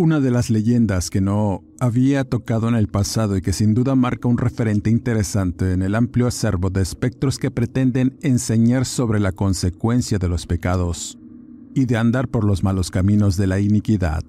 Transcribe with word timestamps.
Una 0.00 0.20
de 0.20 0.30
las 0.30 0.48
leyendas 0.48 1.10
que 1.10 1.20
no 1.20 1.64
había 1.80 2.22
tocado 2.22 2.68
en 2.68 2.76
el 2.76 2.86
pasado 2.86 3.36
y 3.36 3.42
que 3.42 3.52
sin 3.52 3.74
duda 3.74 3.96
marca 3.96 4.28
un 4.28 4.38
referente 4.38 4.90
interesante 4.90 5.72
en 5.72 5.82
el 5.82 5.96
amplio 5.96 6.28
acervo 6.28 6.70
de 6.70 6.82
espectros 6.82 7.36
que 7.36 7.50
pretenden 7.50 8.16
enseñar 8.22 8.86
sobre 8.86 9.18
la 9.18 9.32
consecuencia 9.32 10.20
de 10.20 10.28
los 10.28 10.46
pecados 10.46 11.18
y 11.74 11.86
de 11.86 11.96
andar 11.96 12.28
por 12.28 12.44
los 12.44 12.62
malos 12.62 12.92
caminos 12.92 13.36
de 13.36 13.48
la 13.48 13.58
iniquidad, 13.58 14.22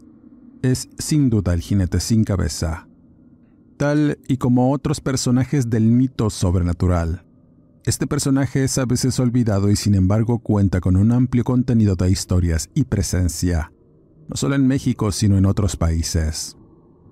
es 0.64 0.90
sin 0.98 1.30
duda 1.30 1.54
el 1.54 1.62
jinete 1.62 2.00
sin 2.00 2.24
cabeza. 2.24 2.88
Tal 3.78 4.18
y 4.28 4.38
como 4.38 4.72
otros 4.72 5.02
personajes 5.02 5.70
del 5.70 5.84
mito 5.84 6.32
sobrenatural, 6.32 7.28
este 7.86 8.08
personaje 8.08 8.64
es 8.64 8.80
a 8.80 8.86
veces 8.86 9.20
olvidado 9.20 9.70
y 9.70 9.76
sin 9.76 9.94
embargo 9.94 10.40
cuenta 10.40 10.82
con 10.82 10.96
un 10.96 11.12
amplio 11.12 11.44
contenido 11.44 11.96
de 11.96 12.10
historias 12.10 12.72
y 12.74 12.86
presencia 12.86 13.72
no 14.30 14.36
solo 14.36 14.56
en 14.56 14.68
México, 14.68 15.12
sino 15.12 15.38
en 15.38 15.46
otros 15.46 15.76
países. 15.76 16.56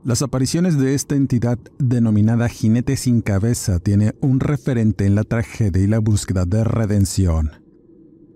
Las 0.03 0.21
apariciones 0.21 0.77
de 0.77 0.93
esta 0.93 1.15
entidad 1.15 1.57
denominada 1.79 2.47
jinete 2.47 2.95
sin 2.95 3.21
cabeza 3.21 3.79
tiene 3.79 4.13
un 4.21 4.39
referente 4.39 5.05
en 5.05 5.15
la 5.15 5.23
tragedia 5.23 5.81
y 5.81 5.87
la 5.87 5.99
búsqueda 5.99 6.45
de 6.45 6.63
redención. 6.63 7.51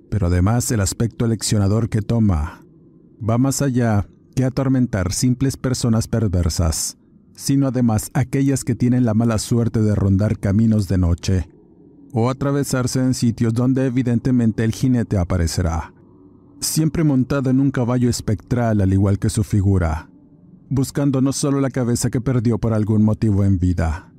Pero 0.10 0.28
además 0.28 0.70
el 0.72 0.82
aspecto 0.82 1.28
leccionador 1.28 1.88
que 1.88 2.02
toma 2.02 2.66
va 3.28 3.38
más 3.38 3.62
allá 3.62 4.10
que 4.36 4.44
atormentar 4.44 5.14
simples 5.14 5.56
personas 5.56 6.08
perversas, 6.08 6.98
sino 7.36 7.68
además 7.68 8.10
aquellas 8.14 8.64
que 8.64 8.76
tienen 8.76 9.06
la 9.06 9.14
mala 9.14 9.38
suerte 9.38 9.82
de 9.82 9.96
rondar 9.96 10.40
caminos 10.40 10.88
de 10.88 10.98
noche 10.98 11.50
o 12.12 12.30
atravesarse 12.30 13.00
en 13.00 13.14
sitios 13.14 13.54
donde 13.54 13.86
evidentemente 13.86 14.66
el 14.66 14.74
jinete 14.74 15.18
aparecerá 15.18 15.94
siempre 16.62 17.04
montado 17.04 17.50
en 17.50 17.60
un 17.60 17.72
caballo 17.72 18.10
espectral 18.10 18.82
al 18.82 18.94
igual 18.94 19.20
que 19.20 19.30
su 19.30 19.44
figura, 19.44 20.10
buscando 20.70 21.20
no 21.20 21.34
solo 21.34 21.60
la 21.60 21.72
cabeza 21.72 22.10
que 22.10 22.22
perdió 22.22 22.60
por 22.60 22.74
algún 22.74 23.04
motivo 23.04 23.44
en 23.44 23.60
vida, 23.60 24.14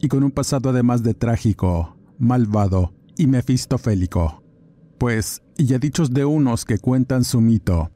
y 0.00 0.08
con 0.08 0.24
un 0.24 0.30
pasado 0.30 0.70
además 0.70 1.02
de 1.02 1.14
trágico, 1.14 1.96
malvado 2.18 2.94
y 3.16 3.26
mefistofélico. 3.26 4.42
Pues, 4.98 5.42
ya 5.58 5.78
dichos 5.78 6.12
de 6.12 6.24
unos 6.24 6.64
que 6.64 6.78
cuentan 6.78 7.24
su 7.24 7.40
mito, 7.40 7.90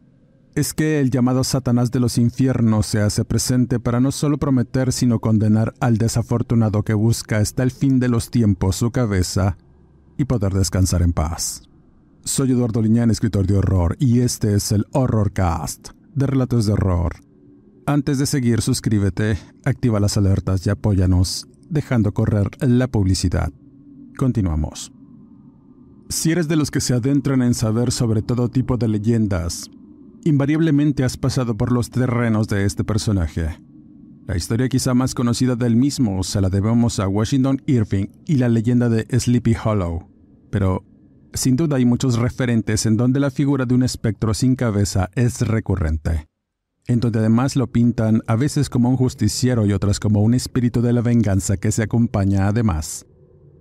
es 0.54 0.72
que 0.72 1.00
el 1.00 1.10
llamado 1.10 1.42
Satanás 1.42 1.90
de 1.90 2.00
los 2.00 2.18
infiernos 2.18 2.86
se 2.86 3.00
hace 3.00 3.24
presente 3.24 3.80
para 3.80 4.00
no 4.00 4.12
solo 4.12 4.38
prometer 4.38 4.92
sino 4.92 5.20
condenar 5.20 5.74
al 5.80 5.98
desafortunado 5.98 6.82
que 6.82 6.94
busca 6.94 7.38
hasta 7.38 7.62
el 7.62 7.70
fin 7.70 7.98
de 7.98 8.08
los 8.08 8.30
tiempos 8.30 8.76
su 8.76 8.90
cabeza 8.90 9.58
y 10.16 10.24
poder 10.24 10.54
descansar 10.54 11.02
en 11.02 11.12
paz. 11.12 11.62
Soy 12.26 12.50
Eduardo 12.50 12.82
Liñán, 12.82 13.12
escritor 13.12 13.46
de 13.46 13.56
horror, 13.56 13.96
y 14.00 14.18
este 14.18 14.54
es 14.54 14.72
el 14.72 14.84
Horrorcast, 14.90 15.90
de 16.12 16.26
relatos 16.26 16.66
de 16.66 16.72
horror. 16.72 17.14
Antes 17.86 18.18
de 18.18 18.26
seguir, 18.26 18.62
suscríbete, 18.62 19.38
activa 19.64 20.00
las 20.00 20.16
alertas 20.16 20.66
y 20.66 20.70
apóyanos, 20.70 21.46
dejando 21.70 22.12
correr 22.12 22.50
la 22.60 22.88
publicidad. 22.88 23.52
Continuamos. 24.18 24.92
Si 26.08 26.32
eres 26.32 26.48
de 26.48 26.56
los 26.56 26.72
que 26.72 26.80
se 26.80 26.94
adentran 26.94 27.42
en 27.42 27.54
saber 27.54 27.92
sobre 27.92 28.22
todo 28.22 28.48
tipo 28.48 28.76
de 28.76 28.88
leyendas, 28.88 29.70
invariablemente 30.24 31.04
has 31.04 31.16
pasado 31.16 31.56
por 31.56 31.70
los 31.70 31.90
terrenos 31.90 32.48
de 32.48 32.64
este 32.64 32.82
personaje. 32.82 33.56
La 34.26 34.36
historia 34.36 34.68
quizá 34.68 34.94
más 34.94 35.14
conocida 35.14 35.54
del 35.54 35.76
mismo 35.76 36.24
se 36.24 36.40
la 36.40 36.50
debemos 36.50 36.98
a 36.98 37.06
Washington 37.06 37.62
Irving 37.66 38.06
y 38.26 38.38
la 38.38 38.48
leyenda 38.48 38.88
de 38.88 39.06
Sleepy 39.16 39.54
Hollow, 39.64 40.08
pero 40.50 40.82
sin 41.36 41.56
duda 41.56 41.76
hay 41.76 41.84
muchos 41.84 42.18
referentes 42.18 42.86
en 42.86 42.96
donde 42.96 43.20
la 43.20 43.30
figura 43.30 43.66
de 43.66 43.74
un 43.74 43.82
espectro 43.82 44.34
sin 44.34 44.56
cabeza 44.56 45.10
es 45.14 45.46
recurrente, 45.46 46.26
en 46.86 47.00
donde 47.00 47.18
además 47.18 47.56
lo 47.56 47.66
pintan 47.66 48.22
a 48.26 48.36
veces 48.36 48.70
como 48.70 48.88
un 48.88 48.96
justiciero 48.96 49.66
y 49.66 49.72
otras 49.72 50.00
como 50.00 50.22
un 50.22 50.34
espíritu 50.34 50.82
de 50.82 50.92
la 50.92 51.02
venganza 51.02 51.56
que 51.56 51.72
se 51.72 51.82
acompaña 51.82 52.48
además 52.48 53.06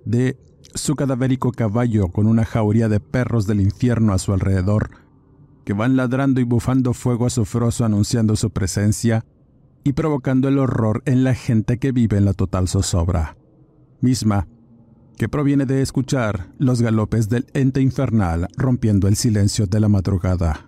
de 0.06 0.38
su 0.74 0.96
cadavérico 0.96 1.52
caballo 1.52 2.10
con 2.10 2.28
una 2.28 2.46
jauría 2.46 2.90
de 2.90 3.00
perros 3.00 3.48
del 3.48 3.62
infierno 3.62 4.14
a 4.14 4.20
su 4.20 4.34
alrededor, 4.34 4.92
que 5.64 5.74
van 5.74 5.96
ladrando 5.96 6.42
y 6.42 6.44
bufando 6.44 6.94
fuego 6.94 7.26
azufroso 7.26 7.86
anunciando 7.86 8.36
su 8.36 8.52
presencia 8.52 9.26
y 9.84 9.94
provocando 9.94 10.48
el 10.48 10.60
horror 10.60 11.02
en 11.06 11.24
la 11.24 11.34
gente 11.34 11.78
que 11.78 11.92
vive 11.92 12.18
en 12.18 12.26
la 12.26 12.34
total 12.34 12.68
zozobra, 12.68 13.38
misma 14.02 14.48
que 15.18 15.30
proviene 15.30 15.66
de 15.66 15.82
escuchar 15.82 16.52
los 16.58 16.82
galopes 16.82 17.30
del 17.30 17.46
ente 17.54 17.82
infernal 17.82 18.48
rompiendo 18.58 19.08
el 19.08 19.16
silencio 19.16 19.68
de 19.68 19.80
la 19.80 19.90
madrugada. 19.90 20.66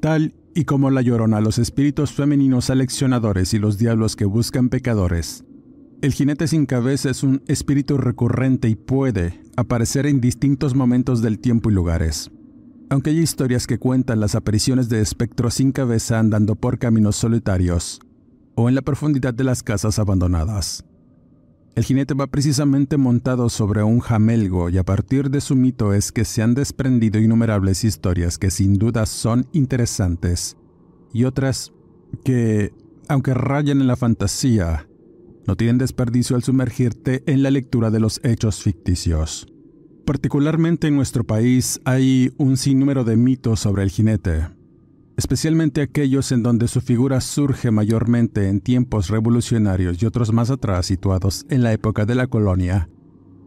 Tal 0.00 0.34
y 0.54 0.64
como 0.64 0.90
la 0.90 1.02
llorona 1.02 1.40
los 1.40 1.58
espíritus 1.58 2.12
femeninos 2.12 2.70
aleccionadores 2.70 3.54
y 3.54 3.58
los 3.58 3.78
diablos 3.78 4.16
que 4.16 4.24
buscan 4.24 4.68
pecadores, 4.68 5.44
el 6.02 6.12
jinete 6.12 6.48
sin 6.48 6.66
cabeza 6.66 7.10
es 7.10 7.22
un 7.22 7.42
espíritu 7.46 7.96
recurrente 7.96 8.68
y 8.68 8.74
puede 8.74 9.40
aparecer 9.56 10.06
en 10.06 10.20
distintos 10.20 10.74
momentos 10.74 11.22
del 11.22 11.38
tiempo 11.38 11.70
y 11.70 11.74
lugares. 11.74 12.30
Aunque 12.90 13.10
hay 13.10 13.20
historias 13.20 13.66
que 13.66 13.78
cuentan 13.78 14.20
las 14.20 14.34
apariciones 14.34 14.88
de 14.88 15.00
espectros 15.00 15.54
sin 15.54 15.70
cabeza 15.70 16.18
andando 16.18 16.56
por 16.56 16.78
caminos 16.78 17.16
solitarios 17.16 18.00
o 18.54 18.68
en 18.68 18.74
la 18.74 18.82
profundidad 18.82 19.32
de 19.32 19.44
las 19.44 19.62
casas 19.62 19.98
abandonadas. 19.98 20.84
El 21.74 21.84
jinete 21.84 22.12
va 22.12 22.26
precisamente 22.26 22.98
montado 22.98 23.48
sobre 23.48 23.82
un 23.82 24.00
jamelgo 24.00 24.68
y 24.68 24.76
a 24.76 24.84
partir 24.84 25.30
de 25.30 25.40
su 25.40 25.56
mito 25.56 25.94
es 25.94 26.12
que 26.12 26.26
se 26.26 26.42
han 26.42 26.54
desprendido 26.54 27.18
innumerables 27.18 27.82
historias 27.82 28.36
que 28.36 28.50
sin 28.50 28.74
duda 28.74 29.06
son 29.06 29.46
interesantes 29.52 30.58
y 31.14 31.24
otras 31.24 31.72
que, 32.24 32.74
aunque 33.08 33.32
rayan 33.32 33.80
en 33.80 33.86
la 33.86 33.96
fantasía, 33.96 34.86
no 35.46 35.56
tienen 35.56 35.78
desperdicio 35.78 36.36
al 36.36 36.42
sumergirte 36.42 37.22
en 37.26 37.42
la 37.42 37.50
lectura 37.50 37.90
de 37.90 38.00
los 38.00 38.20
hechos 38.22 38.62
ficticios. 38.62 39.46
Particularmente 40.04 40.88
en 40.88 40.96
nuestro 40.96 41.24
país 41.24 41.80
hay 41.84 42.34
un 42.36 42.58
sinnúmero 42.58 43.04
de 43.04 43.16
mitos 43.16 43.60
sobre 43.60 43.82
el 43.82 43.90
jinete, 43.90 44.48
especialmente 45.16 45.82
aquellos 45.82 46.32
en 46.32 46.42
donde 46.42 46.68
su 46.68 46.80
figura 46.80 47.20
surge 47.20 47.70
mayormente 47.70 48.48
en 48.48 48.60
tiempos 48.60 49.08
revolucionarios 49.08 50.02
y 50.02 50.06
otros 50.06 50.32
más 50.32 50.50
atrás 50.50 50.86
situados 50.86 51.46
en 51.48 51.62
la 51.62 51.72
época 51.72 52.06
de 52.06 52.14
la 52.14 52.26
colonia, 52.26 52.88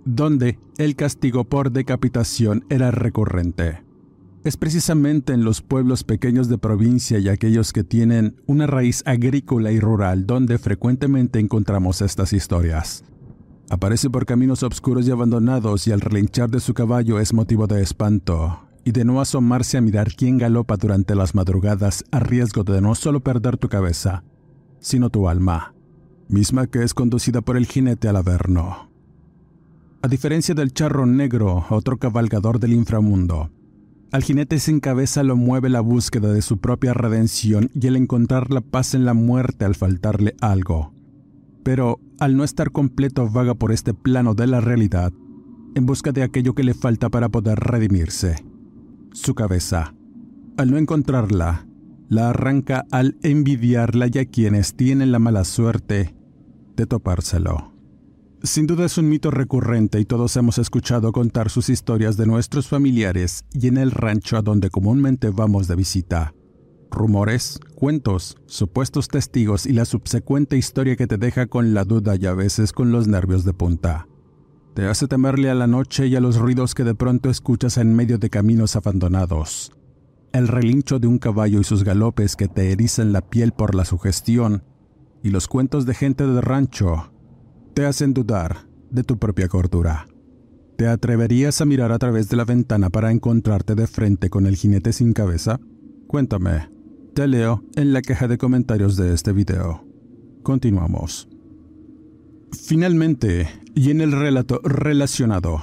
donde 0.05 0.59
el 0.77 0.95
castigo 0.95 1.43
por 1.45 1.71
decapitación 1.71 2.65
era 2.69 2.91
recurrente. 2.91 3.83
Es 4.43 4.57
precisamente 4.57 5.33
en 5.33 5.43
los 5.43 5.63
pueblos 5.63 6.03
pequeños 6.03 6.49
de 6.49 6.59
provincia 6.59 7.17
y 7.17 7.29
aquellos 7.29 7.73
que 7.73 7.83
tienen 7.83 8.35
una 8.45 8.67
raíz 8.67 9.01
agrícola 9.07 9.71
y 9.71 9.79
rural 9.79 10.27
donde 10.27 10.59
frecuentemente 10.59 11.39
encontramos 11.39 12.01
estas 12.01 12.31
historias. 12.31 13.03
Aparece 13.71 14.11
por 14.11 14.27
caminos 14.27 14.61
oscuros 14.61 15.07
y 15.07 15.11
abandonados 15.11 15.87
y 15.87 15.91
al 15.91 16.01
relinchar 16.01 16.51
de 16.51 16.59
su 16.59 16.75
caballo 16.75 17.19
es 17.19 17.33
motivo 17.33 17.65
de 17.65 17.81
espanto, 17.81 18.59
y 18.85 18.91
de 18.91 19.03
no 19.03 19.19
asomarse 19.19 19.77
a 19.77 19.81
mirar 19.81 20.13
quién 20.13 20.37
galopa 20.37 20.77
durante 20.77 21.15
las 21.15 21.33
madrugadas 21.33 22.05
a 22.11 22.19
riesgo 22.19 22.63
de 22.63 22.79
no 22.79 22.93
solo 22.93 23.19
perder 23.19 23.57
tu 23.57 23.67
cabeza, 23.67 24.23
sino 24.79 25.09
tu 25.09 25.27
alma, 25.27 25.73
misma 26.29 26.67
que 26.67 26.83
es 26.83 26.93
conducida 26.93 27.41
por 27.41 27.57
el 27.57 27.65
jinete 27.65 28.07
al 28.07 28.15
averno. 28.15 28.91
A 30.03 30.07
diferencia 30.07 30.53
del 30.53 30.71
charro 30.71 31.07
negro, 31.07 31.65
otro 31.71 31.97
cabalgador 31.97 32.59
del 32.59 32.73
inframundo, 32.73 33.49
Al 34.11 34.23
jinete 34.23 34.59
sin 34.59 34.79
cabeza 34.79 35.23
lo 35.23 35.35
mueve 35.35 35.67
la 35.67 35.81
búsqueda 35.81 36.31
de 36.31 36.41
su 36.41 36.59
propia 36.59 36.93
redención 36.93 37.69
y 37.73 37.87
el 37.87 37.97
encontrar 37.97 38.49
la 38.51 38.61
paz 38.61 38.93
en 38.93 39.03
la 39.03 39.13
muerte 39.13 39.65
al 39.65 39.75
faltarle 39.75 40.35
algo. 40.39 40.93
Pero 41.63 41.99
al 42.19 42.37
no 42.37 42.43
estar 42.45 42.71
completo 42.71 43.27
vaga 43.29 43.55
por 43.55 43.73
este 43.73 43.93
plano 43.93 44.35
de 44.35 44.47
la 44.47 44.61
realidad, 44.61 45.11
en 45.73 45.85
busca 45.85 46.11
de 46.13 46.23
aquello 46.23 46.53
que 46.53 46.63
le 46.63 46.75
falta 46.75 47.09
para 47.09 47.27
poder 47.27 47.59
redimirse. 47.59 48.35
Su 49.15 49.33
cabeza. 49.33 49.95
Al 50.57 50.71
no 50.71 50.77
encontrarla, 50.77 51.65
la 52.09 52.31
arranca 52.31 52.85
al 52.91 53.17
envidiarla 53.23 54.09
y 54.13 54.19
a 54.19 54.25
quienes 54.25 54.75
tienen 54.75 55.13
la 55.13 55.19
mala 55.19 55.45
suerte 55.45 56.13
de 56.75 56.85
topárselo. 56.85 57.73
Sin 58.43 58.67
duda 58.67 58.85
es 58.85 58.97
un 58.97 59.07
mito 59.07 59.31
recurrente 59.31 60.01
y 60.01 60.05
todos 60.05 60.35
hemos 60.35 60.57
escuchado 60.57 61.13
contar 61.13 61.49
sus 61.49 61.69
historias 61.69 62.17
de 62.17 62.25
nuestros 62.25 62.67
familiares 62.67 63.45
y 63.53 63.67
en 63.67 63.77
el 63.77 63.91
rancho 63.91 64.35
a 64.35 64.41
donde 64.41 64.69
comúnmente 64.69 65.29
vamos 65.29 65.69
de 65.69 65.77
visita. 65.77 66.33
Rumores, 66.91 67.61
cuentos, 67.73 68.35
supuestos 68.47 69.07
testigos 69.07 69.65
y 69.65 69.71
la 69.71 69.85
subsecuente 69.85 70.57
historia 70.57 70.97
que 70.97 71.07
te 71.07 71.17
deja 71.17 71.47
con 71.47 71.73
la 71.73 71.85
duda 71.85 72.17
y 72.17 72.25
a 72.25 72.33
veces 72.33 72.73
con 72.73 72.91
los 72.91 73.07
nervios 73.07 73.45
de 73.45 73.53
punta. 73.53 74.07
Te 74.75 74.87
hace 74.87 75.07
temerle 75.07 75.49
a 75.49 75.55
la 75.55 75.67
noche 75.67 76.07
y 76.07 76.17
a 76.17 76.19
los 76.19 76.35
ruidos 76.35 76.75
que 76.75 76.83
de 76.83 76.95
pronto 76.95 77.29
escuchas 77.29 77.77
en 77.77 77.95
medio 77.95 78.17
de 78.17 78.29
caminos 78.29 78.75
abandonados. 78.75 79.71
El 80.33 80.49
relincho 80.49 80.99
de 80.99 81.07
un 81.07 81.17
caballo 81.17 81.61
y 81.61 81.63
sus 81.63 81.85
galopes 81.85 82.35
que 82.35 82.49
te 82.49 82.73
erizan 82.73 83.13
la 83.13 83.21
piel 83.21 83.53
por 83.53 83.73
la 83.73 83.85
sugestión, 83.85 84.63
y 85.23 85.29
los 85.29 85.47
cuentos 85.47 85.85
de 85.85 85.93
gente 85.93 86.27
de 86.27 86.41
rancho 86.41 87.13
te 87.73 87.85
hacen 87.85 88.13
dudar 88.13 88.67
de 88.91 89.03
tu 89.03 89.17
propia 89.17 89.47
cordura. 89.47 90.07
¿Te 90.77 90.87
atreverías 90.87 91.61
a 91.61 91.65
mirar 91.65 91.93
a 91.93 91.97
través 91.97 92.27
de 92.27 92.35
la 92.35 92.43
ventana 92.43 92.89
para 92.89 93.11
encontrarte 93.11 93.75
de 93.75 93.87
frente 93.87 94.29
con 94.29 94.45
el 94.45 94.57
jinete 94.57 94.91
sin 94.91 95.13
cabeza? 95.13 95.57
Cuéntame. 96.05 96.69
Te 97.13 97.27
leo 97.27 97.63
en 97.77 97.93
la 97.93 98.01
caja 98.01 98.27
de 98.27 98.37
comentarios 98.37 98.97
de 98.97 99.13
este 99.13 99.31
video. 99.31 99.85
Continuamos. 100.43 101.29
Finalmente, 102.55 103.47
y 103.75 103.91
en 103.91 104.01
el 104.01 104.11
relato 104.11 104.59
relacionado, 104.63 105.61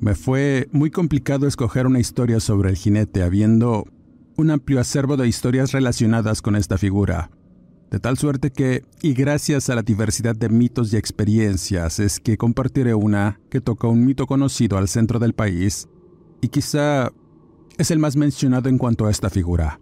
me 0.00 0.14
fue 0.14 0.68
muy 0.72 0.90
complicado 0.90 1.46
escoger 1.46 1.86
una 1.86 2.00
historia 2.00 2.40
sobre 2.40 2.70
el 2.70 2.76
jinete 2.76 3.22
habiendo 3.22 3.84
un 4.36 4.50
amplio 4.50 4.80
acervo 4.80 5.16
de 5.16 5.26
historias 5.26 5.72
relacionadas 5.72 6.42
con 6.42 6.54
esta 6.56 6.78
figura, 6.78 7.30
de 7.90 8.00
tal 8.00 8.18
suerte 8.18 8.50
que, 8.50 8.84
y 9.02 9.14
gracias 9.14 9.70
a 9.70 9.74
la 9.74 9.82
diversidad 9.82 10.36
de 10.36 10.48
mitos 10.48 10.92
y 10.92 10.96
experiencias, 10.96 11.98
es 11.98 12.20
que 12.20 12.36
compartiré 12.36 12.94
una 12.94 13.40
que 13.48 13.60
toca 13.60 13.88
un 13.88 14.04
mito 14.04 14.26
conocido 14.26 14.76
al 14.76 14.88
centro 14.88 15.18
del 15.18 15.32
país 15.32 15.88
y 16.40 16.48
quizá 16.48 17.10
es 17.78 17.90
el 17.90 17.98
más 17.98 18.16
mencionado 18.16 18.68
en 18.68 18.78
cuanto 18.78 19.06
a 19.06 19.10
esta 19.10 19.30
figura. 19.30 19.80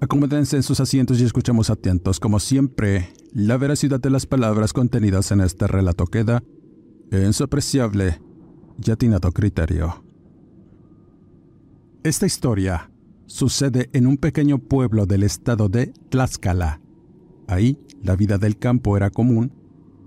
Acomódense 0.00 0.56
en 0.56 0.62
sus 0.62 0.80
asientos 0.80 1.20
y 1.20 1.24
escuchemos 1.24 1.70
atentos. 1.70 2.20
Como 2.20 2.40
siempre, 2.40 3.12
la 3.34 3.56
veracidad 3.56 4.00
de 4.00 4.10
las 4.10 4.26
palabras 4.26 4.72
contenidas 4.72 5.32
en 5.32 5.40
este 5.40 5.66
relato 5.66 6.06
queda 6.06 6.42
en 7.10 7.32
su 7.32 7.44
apreciable 7.44 8.20
y 8.82 8.90
atinado 8.90 9.32
criterio. 9.32 10.04
Esta 12.04 12.26
historia 12.26 12.90
sucede 13.26 13.90
en 13.92 14.06
un 14.06 14.18
pequeño 14.18 14.58
pueblo 14.58 15.06
del 15.06 15.24
estado 15.24 15.68
de 15.68 15.92
Tlaxcala, 16.10 16.80
Ahí 17.46 17.78
la 18.02 18.16
vida 18.16 18.38
del 18.38 18.56
campo 18.56 18.96
era 18.96 19.10
común 19.10 19.52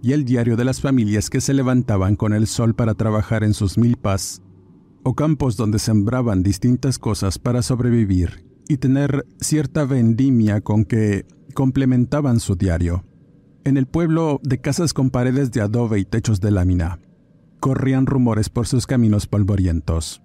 y 0.02 0.14
el 0.14 0.26
diario 0.26 0.56
de 0.56 0.66
las 0.66 0.82
familias 0.82 1.30
que 1.30 1.42
se 1.42 1.54
levantaban 1.54 2.16
con 2.16 2.34
el 2.34 2.48
sol 2.48 2.76
para 2.76 2.94
trabajar 2.94 3.44
en 3.44 3.54
sus 3.54 3.78
milpas 3.78 4.42
o 5.04 5.14
campos 5.14 5.58
donde 5.58 5.80
sembraban 5.80 6.44
distintas 6.44 6.98
cosas 6.98 7.40
para 7.40 7.62
sobrevivir 7.62 8.46
y 8.68 8.78
tener 8.78 9.26
cierta 9.40 9.86
vendimia 9.86 10.62
con 10.62 10.86
que 10.86 11.26
complementaban 11.54 12.40
su 12.40 12.56
diario. 12.56 13.04
En 13.68 13.76
el 13.76 13.86
pueblo 13.86 14.40
de 14.44 14.62
casas 14.62 14.94
con 14.94 15.10
paredes 15.10 15.52
de 15.52 15.60
adobe 15.60 16.00
y 16.00 16.06
techos 16.06 16.40
de 16.40 16.52
lámina, 16.52 17.00
corrían 17.60 18.06
rumores 18.06 18.48
por 18.48 18.66
sus 18.66 18.88
caminos 18.88 19.28
polvorientos, 19.28 20.22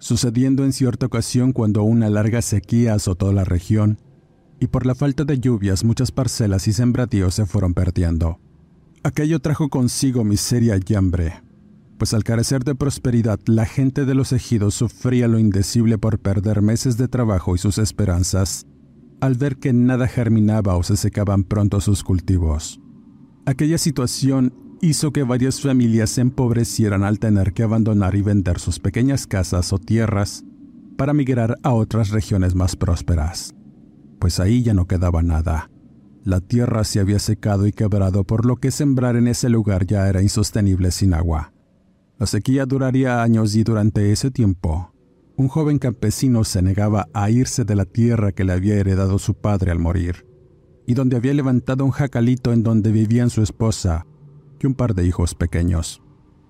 sucediendo 0.00 0.64
en 0.64 0.72
cierta 0.72 1.06
ocasión 1.06 1.52
cuando 1.52 1.84
una 1.84 2.10
larga 2.10 2.42
sequía 2.42 2.94
azotó 2.94 3.32
la 3.32 3.44
región 3.44 4.00
y 4.58 4.66
por 4.66 4.86
la 4.86 4.96
falta 4.96 5.22
de 5.22 5.38
lluvias 5.38 5.84
muchas 5.84 6.10
parcelas 6.10 6.66
y 6.66 6.72
sembradíos 6.72 7.36
se 7.36 7.46
fueron 7.46 7.74
perdiendo. 7.74 8.40
Aquello 9.04 9.38
trajo 9.38 9.68
consigo 9.68 10.24
miseria 10.24 10.76
y 10.84 10.94
hambre, 10.96 11.44
pues 11.96 12.12
al 12.12 12.24
carecer 12.24 12.64
de 12.64 12.74
prosperidad 12.74 13.38
la 13.46 13.66
gente 13.66 14.04
de 14.04 14.16
los 14.16 14.32
ejidos 14.32 14.74
sufría 14.74 15.28
lo 15.28 15.38
indecible 15.38 15.96
por 15.96 16.18
perder 16.18 16.60
meses 16.60 16.96
de 16.96 17.06
trabajo 17.06 17.54
y 17.54 17.58
sus 17.58 17.78
esperanzas, 17.78 18.66
al 19.20 19.34
ver 19.34 19.56
que 19.56 19.72
nada 19.72 20.08
germinaba 20.08 20.76
o 20.76 20.82
se 20.82 20.96
secaban 20.96 21.44
pronto 21.44 21.80
sus 21.80 22.02
cultivos. 22.02 22.80
Aquella 23.46 23.78
situación 23.78 24.54
hizo 24.80 25.12
que 25.12 25.22
varias 25.22 25.60
familias 25.60 26.10
se 26.10 26.20
empobrecieran 26.20 27.04
al 27.04 27.18
tener 27.18 27.52
que 27.52 27.62
abandonar 27.62 28.14
y 28.14 28.22
vender 28.22 28.58
sus 28.58 28.78
pequeñas 28.78 29.26
casas 29.26 29.72
o 29.72 29.78
tierras 29.78 30.44
para 30.96 31.12
migrar 31.14 31.56
a 31.62 31.72
otras 31.72 32.10
regiones 32.10 32.54
más 32.54 32.76
prósperas 32.76 33.54
pues 34.20 34.38
ahí 34.38 34.62
ya 34.62 34.74
no 34.74 34.86
quedaba 34.86 35.22
nada. 35.22 35.70
La 36.22 36.40
tierra 36.40 36.84
se 36.84 37.00
había 37.00 37.18
secado 37.18 37.66
y 37.66 37.72
quebrado, 37.72 38.24
por 38.24 38.44
lo 38.44 38.56
que 38.56 38.70
sembrar 38.70 39.16
en 39.16 39.26
ese 39.26 39.48
lugar 39.48 39.86
ya 39.86 40.06
era 40.08 40.22
insostenible 40.22 40.92
sin 40.92 41.14
agua. 41.14 41.52
La 42.18 42.26
sequía 42.26 42.66
duraría 42.66 43.22
años 43.22 43.56
y 43.56 43.64
durante 43.64 44.12
ese 44.12 44.30
tiempo, 44.30 44.89
un 45.40 45.48
joven 45.48 45.78
campesino 45.78 46.44
se 46.44 46.62
negaba 46.62 47.08
a 47.12 47.30
irse 47.30 47.64
de 47.64 47.74
la 47.74 47.84
tierra 47.84 48.32
que 48.32 48.44
le 48.44 48.52
había 48.52 48.76
heredado 48.76 49.18
su 49.18 49.34
padre 49.34 49.70
al 49.70 49.78
morir, 49.78 50.26
y 50.86 50.94
donde 50.94 51.16
había 51.16 51.34
levantado 51.34 51.84
un 51.84 51.90
jacalito 51.90 52.52
en 52.52 52.62
donde 52.62 52.92
vivían 52.92 53.30
su 53.30 53.42
esposa 53.42 54.06
y 54.60 54.66
un 54.66 54.74
par 54.74 54.94
de 54.94 55.06
hijos 55.06 55.34
pequeños. 55.34 56.02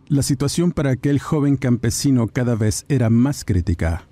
La 0.08 0.22
situación 0.22 0.72
para 0.72 0.90
aquel 0.90 1.20
joven 1.20 1.56
campesino 1.56 2.26
cada 2.26 2.56
vez 2.56 2.84
era 2.88 3.10
más 3.10 3.44
crítica 3.44 4.10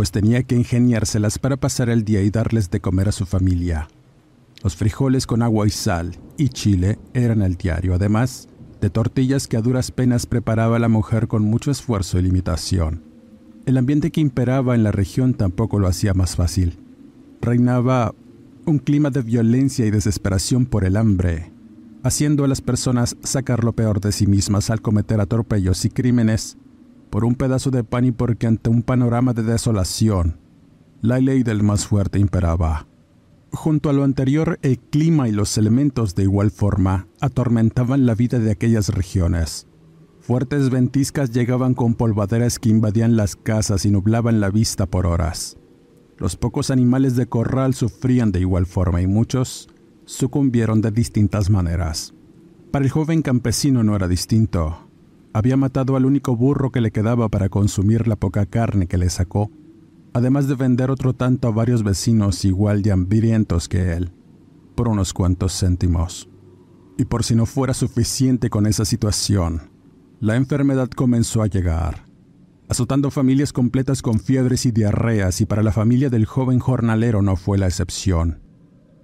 pues 0.00 0.12
tenía 0.12 0.42
que 0.44 0.56
ingeniárselas 0.56 1.38
para 1.38 1.58
pasar 1.58 1.90
el 1.90 2.06
día 2.06 2.22
y 2.22 2.30
darles 2.30 2.70
de 2.70 2.80
comer 2.80 3.10
a 3.10 3.12
su 3.12 3.26
familia. 3.26 3.86
Los 4.62 4.74
frijoles 4.74 5.26
con 5.26 5.42
agua 5.42 5.66
y 5.66 5.70
sal 5.70 6.16
y 6.38 6.48
chile 6.48 6.98
eran 7.12 7.42
el 7.42 7.56
diario, 7.56 7.96
además 7.96 8.48
de 8.80 8.88
tortillas 8.88 9.46
que 9.46 9.58
a 9.58 9.60
duras 9.60 9.90
penas 9.90 10.24
preparaba 10.24 10.78
la 10.78 10.88
mujer 10.88 11.28
con 11.28 11.44
mucho 11.44 11.70
esfuerzo 11.70 12.18
y 12.18 12.22
limitación. 12.22 13.09
El 13.66 13.76
ambiente 13.76 14.10
que 14.10 14.20
imperaba 14.20 14.74
en 14.74 14.82
la 14.82 14.92
región 14.92 15.34
tampoco 15.34 15.78
lo 15.78 15.86
hacía 15.86 16.14
más 16.14 16.36
fácil. 16.36 16.78
Reinaba 17.40 18.14
un 18.66 18.78
clima 18.78 19.10
de 19.10 19.22
violencia 19.22 19.86
y 19.86 19.90
desesperación 19.90 20.66
por 20.66 20.84
el 20.84 20.96
hambre, 20.96 21.52
haciendo 22.02 22.44
a 22.44 22.48
las 22.48 22.60
personas 22.60 23.16
sacar 23.22 23.64
lo 23.64 23.72
peor 23.72 24.00
de 24.00 24.12
sí 24.12 24.26
mismas 24.26 24.70
al 24.70 24.80
cometer 24.80 25.20
atropellos 25.20 25.84
y 25.84 25.90
crímenes 25.90 26.56
por 27.10 27.24
un 27.24 27.34
pedazo 27.34 27.70
de 27.70 27.84
pan 27.84 28.04
y 28.04 28.12
porque 28.12 28.46
ante 28.46 28.70
un 28.70 28.82
panorama 28.82 29.34
de 29.34 29.42
desolación, 29.42 30.38
la 31.02 31.18
ley 31.18 31.42
del 31.42 31.62
más 31.62 31.86
fuerte 31.86 32.18
imperaba. 32.18 32.86
Junto 33.52 33.90
a 33.90 33.92
lo 33.92 34.04
anterior, 34.04 34.58
el 34.62 34.78
clima 34.78 35.28
y 35.28 35.32
los 35.32 35.58
elementos 35.58 36.14
de 36.14 36.22
igual 36.22 36.52
forma 36.52 37.08
atormentaban 37.20 38.06
la 38.06 38.14
vida 38.14 38.38
de 38.38 38.52
aquellas 38.52 38.90
regiones. 38.90 39.66
Fuertes 40.30 40.70
ventiscas 40.70 41.32
llegaban 41.32 41.74
con 41.74 41.94
polvaderas 41.94 42.60
que 42.60 42.68
invadían 42.68 43.16
las 43.16 43.34
casas 43.34 43.84
y 43.84 43.90
nublaban 43.90 44.38
la 44.38 44.48
vista 44.48 44.86
por 44.86 45.04
horas. 45.04 45.56
Los 46.18 46.36
pocos 46.36 46.70
animales 46.70 47.16
de 47.16 47.26
corral 47.26 47.74
sufrían 47.74 48.30
de 48.30 48.38
igual 48.38 48.66
forma 48.66 49.02
y 49.02 49.08
muchos 49.08 49.68
sucumbieron 50.04 50.82
de 50.82 50.92
distintas 50.92 51.50
maneras. 51.50 52.14
Para 52.70 52.84
el 52.84 52.92
joven 52.92 53.22
campesino 53.22 53.82
no 53.82 53.96
era 53.96 54.06
distinto. 54.06 54.88
Había 55.32 55.56
matado 55.56 55.96
al 55.96 56.06
único 56.06 56.36
burro 56.36 56.70
que 56.70 56.80
le 56.80 56.92
quedaba 56.92 57.28
para 57.28 57.48
consumir 57.48 58.06
la 58.06 58.14
poca 58.14 58.46
carne 58.46 58.86
que 58.86 58.98
le 58.98 59.10
sacó, 59.10 59.50
además 60.12 60.46
de 60.46 60.54
vender 60.54 60.92
otro 60.92 61.12
tanto 61.12 61.48
a 61.48 61.50
varios 61.50 61.82
vecinos 61.82 62.44
igual 62.44 62.82
de 62.82 62.92
hambrientos 62.92 63.68
que 63.68 63.94
él, 63.94 64.12
por 64.76 64.86
unos 64.86 65.12
cuantos 65.12 65.58
céntimos. 65.58 66.28
Y 66.96 67.06
por 67.06 67.24
si 67.24 67.34
no 67.34 67.46
fuera 67.46 67.74
suficiente 67.74 68.48
con 68.48 68.68
esa 68.68 68.84
situación, 68.84 69.69
la 70.20 70.36
enfermedad 70.36 70.88
comenzó 70.88 71.42
a 71.42 71.48
llegar, 71.48 72.06
azotando 72.68 73.10
familias 73.10 73.52
completas 73.52 74.02
con 74.02 74.20
fiebres 74.20 74.66
y 74.66 74.70
diarreas 74.70 75.40
y 75.40 75.46
para 75.46 75.62
la 75.62 75.72
familia 75.72 76.10
del 76.10 76.26
joven 76.26 76.60
jornalero 76.60 77.22
no 77.22 77.36
fue 77.36 77.58
la 77.58 77.66
excepción. 77.66 78.40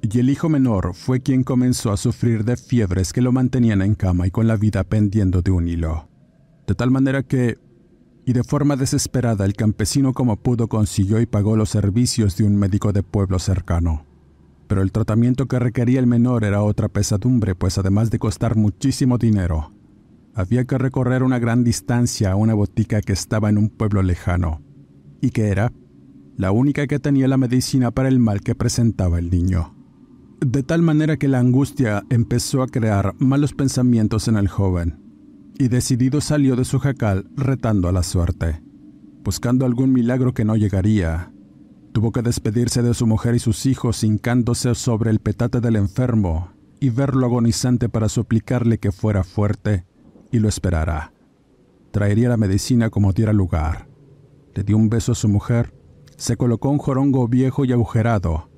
Y 0.03 0.21
el 0.21 0.31
hijo 0.31 0.49
menor 0.49 0.95
fue 0.95 1.21
quien 1.21 1.43
comenzó 1.43 1.91
a 1.91 1.97
sufrir 1.97 2.45
de 2.45 2.57
fiebres 2.57 3.13
que 3.13 3.23
lo 3.23 3.33
mantenían 3.33 3.83
en 3.83 3.95
cama 3.95 4.27
y 4.27 4.31
con 4.31 4.47
la 4.47 4.57
vida 4.57 4.85
pendiendo 4.85 5.43
de 5.43 5.51
un 5.51 5.67
hilo 5.67 6.09
de 6.67 6.75
tal 6.75 6.91
manera 6.91 7.23
que, 7.23 7.59
y 8.25 8.33
de 8.33 8.43
forma 8.43 8.77
desesperada, 8.77 9.45
el 9.45 9.55
campesino 9.55 10.13
como 10.13 10.37
pudo 10.37 10.69
consiguió 10.69 11.21
y 11.21 11.27
pagó 11.27 11.57
los 11.57 11.71
servicios 11.71 12.37
de 12.37 12.45
un 12.45 12.57
médico 12.57 12.93
de 12.93 13.03
pueblo 13.03 13.39
cercano. 13.39 14.05
Pero 14.67 14.83
el 14.83 14.91
tratamiento 14.91 15.47
que 15.47 15.61
requería 15.61 16.01
el 16.01 16.09
menor 16.09 16.43
era 16.43 16.63
otra 16.63 16.89
pesadumbre, 16.89 17.55
pues 17.55 17.79
además 17.79 18.11
de 18.11 18.19
costar 18.19 18.57
muchísimo 18.57 19.17
dinero, 19.17 19.73
había 20.37 20.67
que 20.67 20.77
recorrer 20.77 21.23
una 21.23 21.39
gran 21.39 21.65
distancia 21.65 22.31
a 22.31 22.37
una 22.37 22.53
botica 22.53 23.01
que 23.01 23.15
estaba 23.15 23.49
en 23.49 23.57
un 23.57 23.71
pueblo 23.71 24.03
lejano, 24.03 24.61
y 25.23 25.31
que 25.31 25.49
era 25.49 25.73
la 26.37 26.53
única 26.53 26.87
que 26.87 26.99
tenía 26.99 27.27
la 27.27 27.39
medicina 27.39 27.91
para 27.91 28.11
el 28.11 28.19
mal 28.19 28.43
que 28.43 28.55
presentaba 28.55 29.19
el 29.19 29.31
niño. 29.31 29.75
De 30.41 30.63
tal 30.63 30.83
manera 30.83 31.17
que 31.17 31.29
la 31.29 31.39
angustia 31.39 32.05
empezó 32.11 32.63
a 32.63 32.67
crear 32.67 33.15
malos 33.19 33.55
pensamientos 33.55 34.29
en 34.29 34.37
el 34.37 34.47
joven, 34.47 35.01
y 35.59 35.69
decidido 35.69 36.21
salió 36.21 36.55
de 36.55 36.67
su 36.67 36.81
jacal 36.81 37.31
retando 37.35 37.89
a 37.89 37.93
la 37.93 38.03
suerte, 38.03 38.63
buscando 39.25 39.65
algún 39.65 39.91
milagro 39.91 40.35
que 40.35 40.45
no 40.45 40.55
llegaría. 40.55 41.33
Tuvo 41.93 42.13
que 42.13 42.21
despedirse 42.21 42.83
de 42.83 42.93
su 42.93 43.07
mujer 43.07 43.35
y 43.35 43.39
sus 43.39 43.65
hijos 43.65 44.05
hincándose 44.05 44.75
sobre 44.75 45.09
el 45.09 45.19
petate 45.19 45.63
del 45.63 45.77
enfermo 45.77 46.51
y 46.79 46.91
verlo 46.91 47.25
agonizante 47.25 47.89
para 47.89 48.11
suplicarle 48.11 48.77
que 48.77 48.93
fuera 48.93 49.25
fuerte 49.25 49.87
y 50.37 50.41
lo 50.41 50.49
esperara. 50.49 51.13
Traería 51.91 52.29
la 52.29 52.37
medicina 52.37 52.91
como 52.91 53.13
diera 53.13 53.33
lugar. 53.33 53.89
Le 54.55 54.63
dio 54.63 54.77
un 54.77 54.89
beso 54.89 55.13
a 55.13 55.15
su 55.15 55.29
mujer, 55.29 55.75
se 56.17 56.37
colocó 56.37 56.71
un 56.71 56.79
jorongo 56.79 57.27
viejo 57.29 57.65
y 57.65 57.73
agujerado, 57.73 58.49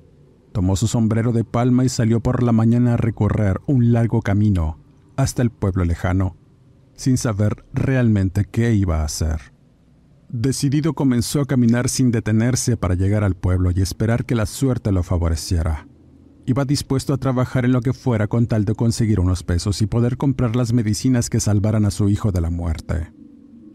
tomó 0.51 0.75
su 0.75 0.87
sombrero 0.87 1.31
de 1.31 1.43
palma 1.43 1.85
y 1.85 1.89
salió 1.89 2.21
por 2.21 2.43
la 2.43 2.51
mañana 2.51 2.93
a 2.93 2.97
recorrer 2.97 3.59
un 3.65 3.91
largo 3.91 4.21
camino 4.21 4.77
hasta 5.17 5.41
el 5.41 5.49
pueblo 5.49 5.83
lejano, 5.83 6.37
sin 6.95 7.17
saber 7.17 7.65
realmente 7.73 8.45
qué 8.45 8.73
iba 8.73 9.01
a 9.01 9.05
hacer. 9.05 9.53
Decidido 10.29 10.93
comenzó 10.93 11.41
a 11.41 11.45
caminar 11.45 11.89
sin 11.89 12.11
detenerse 12.11 12.77
para 12.77 12.95
llegar 12.95 13.23
al 13.23 13.35
pueblo 13.35 13.71
y 13.71 13.81
esperar 13.81 14.25
que 14.25 14.35
la 14.35 14.45
suerte 14.45 14.91
lo 14.91 15.03
favoreciera. 15.03 15.87
Iba 16.49 16.65
dispuesto 16.65 17.13
a 17.13 17.17
trabajar 17.19 17.65
en 17.65 17.73
lo 17.73 17.81
que 17.81 17.93
fuera 17.93 18.25
con 18.25 18.47
tal 18.47 18.65
de 18.65 18.73
conseguir 18.73 19.19
unos 19.19 19.43
pesos 19.43 19.83
y 19.83 19.85
poder 19.85 20.17
comprar 20.17 20.55
las 20.55 20.73
medicinas 20.73 21.29
que 21.29 21.39
salvaran 21.39 21.85
a 21.85 21.91
su 21.91 22.09
hijo 22.09 22.31
de 22.31 22.41
la 22.41 22.49
muerte. 22.49 23.13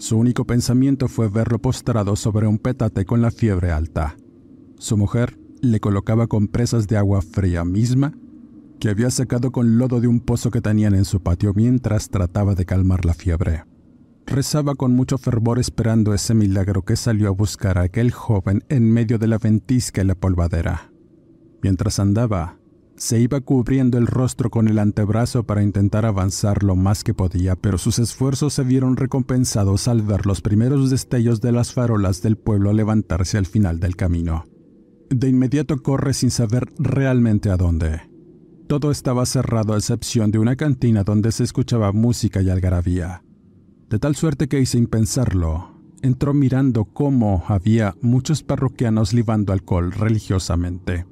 Su 0.00 0.18
único 0.18 0.44
pensamiento 0.44 1.06
fue 1.06 1.28
verlo 1.28 1.60
postrado 1.60 2.16
sobre 2.16 2.48
un 2.48 2.58
petate 2.58 3.04
con 3.04 3.22
la 3.22 3.30
fiebre 3.30 3.70
alta. 3.70 4.16
Su 4.76 4.96
mujer 4.96 5.38
le 5.62 5.78
colocaba 5.78 6.26
compresas 6.26 6.88
de 6.88 6.96
agua 6.96 7.22
fría 7.22 7.64
misma 7.64 8.12
que 8.80 8.88
había 8.88 9.10
sacado 9.10 9.52
con 9.52 9.78
lodo 9.78 10.00
de 10.00 10.08
un 10.08 10.18
pozo 10.18 10.50
que 10.50 10.60
tenían 10.60 10.96
en 10.96 11.04
su 11.04 11.22
patio 11.22 11.52
mientras 11.54 12.08
trataba 12.08 12.56
de 12.56 12.64
calmar 12.64 13.04
la 13.04 13.14
fiebre. 13.14 13.62
Rezaba 14.26 14.74
con 14.74 14.96
mucho 14.96 15.16
fervor 15.16 15.60
esperando 15.60 16.12
ese 16.12 16.34
milagro 16.34 16.82
que 16.82 16.96
salió 16.96 17.28
a 17.28 17.30
buscar 17.30 17.78
a 17.78 17.82
aquel 17.82 18.10
joven 18.10 18.64
en 18.68 18.92
medio 18.92 19.20
de 19.20 19.28
la 19.28 19.38
ventisca 19.38 20.02
y 20.02 20.06
la 20.06 20.16
polvadera. 20.16 20.90
Mientras 21.62 22.00
andaba, 22.00 22.58
se 23.04 23.20
iba 23.20 23.42
cubriendo 23.42 23.98
el 23.98 24.06
rostro 24.06 24.48
con 24.48 24.66
el 24.66 24.78
antebrazo 24.78 25.44
para 25.44 25.62
intentar 25.62 26.06
avanzar 26.06 26.62
lo 26.62 26.74
más 26.74 27.04
que 27.04 27.12
podía, 27.12 27.54
pero 27.54 27.76
sus 27.76 27.98
esfuerzos 27.98 28.54
se 28.54 28.62
vieron 28.62 28.96
recompensados 28.96 29.88
al 29.88 30.00
ver 30.00 30.24
los 30.24 30.40
primeros 30.40 30.88
destellos 30.88 31.42
de 31.42 31.52
las 31.52 31.74
farolas 31.74 32.22
del 32.22 32.38
pueblo 32.38 32.72
levantarse 32.72 33.36
al 33.36 33.44
final 33.44 33.78
del 33.78 33.94
camino. 33.94 34.46
De 35.10 35.28
inmediato 35.28 35.82
corre 35.82 36.14
sin 36.14 36.30
saber 36.30 36.72
realmente 36.78 37.50
a 37.50 37.58
dónde. 37.58 38.00
Todo 38.68 38.90
estaba 38.90 39.26
cerrado 39.26 39.74
a 39.74 39.76
excepción 39.76 40.30
de 40.30 40.38
una 40.38 40.56
cantina 40.56 41.04
donde 41.04 41.30
se 41.30 41.44
escuchaba 41.44 41.92
música 41.92 42.40
y 42.40 42.48
algarabía. 42.48 43.22
De 43.90 43.98
tal 43.98 44.16
suerte 44.16 44.48
que, 44.48 44.64
sin 44.64 44.86
pensarlo, 44.86 45.78
entró 46.00 46.32
mirando 46.32 46.86
cómo 46.86 47.44
había 47.48 47.94
muchos 48.00 48.42
parroquianos 48.42 49.12
libando 49.12 49.52
alcohol 49.52 49.92
religiosamente. 49.92 51.04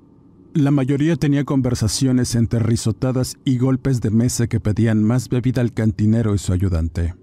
La 0.55 0.71
mayoría 0.71 1.17
tenía 1.17 1.45
conversaciones 1.45 2.35
entre 2.35 2.59
risotadas 2.59 3.39
y 3.43 3.57
golpes 3.57 4.03
de 4.03 4.11
mesa 4.11 4.49
que 4.49 4.61
pedían 4.61 5.03
más 5.03 5.31
bebida 5.31 5.63
al 5.63 5.73
cantinero 5.73 6.35
y 6.35 6.39
su 6.39 6.53
ayudante, 6.53 7.15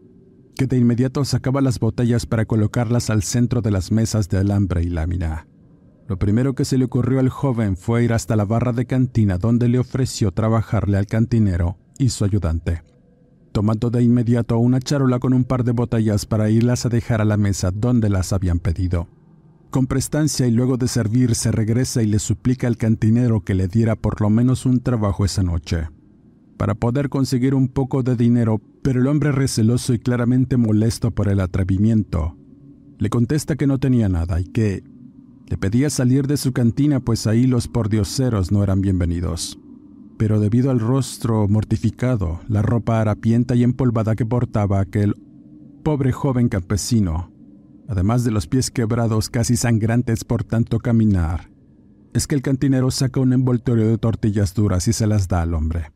que 0.56 0.66
de 0.66 0.78
inmediato 0.78 1.24
sacaba 1.24 1.62
las 1.62 1.80
botellas 1.80 2.26
para 2.26 2.46
colocarlas 2.46 3.12
al 3.12 3.22
centro 3.22 3.62
de 3.62 3.70
las 3.70 3.92
mesas 3.92 4.30
de 4.30 4.40
alambre 4.40 4.82
y 4.82 4.90
lámina. 4.90 5.46
Lo 6.08 6.18
primero 6.18 6.56
que 6.56 6.66
se 6.66 6.80
le 6.80 6.86
ocurrió 6.86 7.20
al 7.20 7.30
joven 7.30 7.78
fue 7.78 8.04
ir 8.04 8.14
hasta 8.14 8.36
la 8.36 8.46
barra 8.46 8.74
de 8.74 8.88
cantina 8.88 9.38
donde 9.38 9.70
le 9.70 9.78
ofreció 9.78 10.32
trabajarle 10.32 10.98
al 10.98 11.06
cantinero 11.06 11.78
y 12.00 12.10
su 12.10 12.26
ayudante, 12.26 12.82
tomando 13.52 13.92
de 13.92 14.02
inmediato 14.02 14.58
una 14.58 14.80
charola 14.80 15.20
con 15.20 15.36
un 15.36 15.44
par 15.44 15.64
de 15.64 15.74
botellas 15.74 16.26
para 16.26 16.50
irlas 16.50 16.88
a 16.88 16.90
dejar 16.90 17.22
a 17.22 17.26
la 17.26 17.38
mesa 17.38 17.70
donde 17.70 18.10
las 18.10 18.34
habían 18.34 18.58
pedido. 18.58 19.08
Con 19.70 19.86
prestancia 19.86 20.48
y 20.48 20.52
luego 20.52 20.78
de 20.78 20.88
servir 20.88 21.36
se 21.36 21.52
regresa 21.52 22.02
y 22.02 22.08
le 22.08 22.18
suplica 22.18 22.66
al 22.66 22.78
cantinero 22.78 23.42
que 23.42 23.54
le 23.54 23.68
diera 23.68 23.96
por 23.96 24.20
lo 24.20 24.32
menos 24.32 24.66
un 24.66 24.80
trabajo 24.80 25.26
esa 25.26 25.44
noche, 25.44 25.90
para 26.58 26.74
poder 26.74 27.10
conseguir 27.10 27.54
un 27.54 27.68
poco 27.68 28.02
de 28.02 28.16
dinero, 28.16 28.60
pero 28.82 29.00
el 29.00 29.08
hombre 29.08 29.32
receloso 29.32 29.94
y 29.94 30.00
claramente 30.00 30.58
molesto 30.58 31.12
por 31.12 31.28
el 31.28 31.40
atrevimiento, 31.40 32.36
le 32.98 33.12
contesta 33.12 33.58
que 33.58 33.68
no 33.68 33.78
tenía 33.78 34.10
nada 34.10 34.40
y 34.40 34.46
que 34.46 34.84
le 35.46 35.58
pedía 35.58 35.92
salir 35.92 36.26
de 36.26 36.38
su 36.38 36.52
cantina 36.52 37.00
pues 37.00 37.28
ahí 37.28 37.46
los 37.46 37.68
pordioseros 37.68 38.52
no 38.52 38.64
eran 38.64 38.82
bienvenidos. 38.82 39.60
Pero 40.18 40.40
debido 40.40 40.72
al 40.72 40.80
rostro 40.80 41.48
mortificado, 41.48 42.42
la 42.48 42.64
ropa 42.64 43.00
harapienta 43.02 43.56
y 43.56 43.64
empolvada 43.64 44.16
que 44.16 44.26
portaba 44.26 44.80
aquel 44.80 45.16
pobre 45.84 46.12
joven 46.12 46.50
campesino, 46.50 47.32
además 47.90 48.24
de 48.24 48.32
los 48.32 48.46
pies 48.46 48.70
quebrados 48.70 49.30
casi 49.30 49.58
sangrantes 49.58 50.24
por 50.24 50.44
tanto 50.44 50.80
caminar, 50.80 51.50
es 52.14 52.28
que 52.28 52.36
el 52.36 52.44
cantinero 52.44 52.92
saca 52.92 53.20
un 53.20 53.34
envoltorio 53.34 53.88
de 53.88 53.98
tortillas 53.98 54.54
duras 54.54 54.88
y 54.88 54.94
se 54.94 55.08
las 55.08 55.28
da 55.28 55.42
al 55.42 55.56
hombre. 55.56 55.92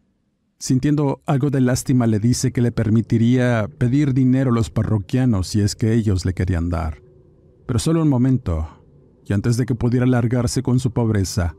Sintiendo 0.57 1.21
algo 1.27 1.51
de 1.51 1.61
lástima 1.61 2.07
le 2.07 2.19
dice 2.19 2.51
que 2.51 2.61
le 2.61 2.71
permitiría 2.71 3.69
pedir 3.77 4.13
dinero 4.13 4.49
a 4.49 4.53
los 4.53 4.71
parroquianos 4.71 5.47
si 5.47 5.61
es 5.61 5.75
que 5.75 5.93
ellos 5.93 6.25
le 6.25 6.33
querían 6.33 6.69
dar. 6.69 7.01
Pero 7.67 7.79
solo 7.79 8.01
un 8.01 8.09
momento, 8.09 8.67
y 9.25 9.33
antes 9.33 9.57
de 9.57 9.65
que 9.65 9.75
pudiera 9.75 10.07
largarse 10.07 10.63
con 10.63 10.79
su 10.79 10.91
pobreza, 10.91 11.55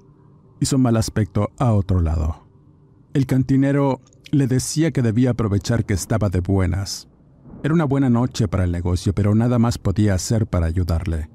hizo 0.61 0.79
mal 0.79 0.97
aspecto 0.97 1.51
a 1.59 1.73
otro 1.73 2.01
lado. 2.01 2.49
El 3.13 3.27
cantinero 3.27 4.01
le 4.33 4.49
decía 4.49 4.91
que 4.91 5.03
debía 5.03 5.31
aprovechar 5.31 5.85
que 5.85 5.95
estaba 5.95 6.29
de 6.29 6.41
buenas, 6.41 7.09
era 7.65 7.73
una 7.73 7.87
buena 7.87 8.11
noche 8.11 8.47
para 8.47 8.65
el 8.65 8.73
negocio, 8.73 9.15
pero 9.15 9.35
nada 9.35 9.59
más 9.59 9.79
podía 9.79 10.13
hacer 10.13 10.47
para 10.47 10.67
ayudarle. 10.67 11.31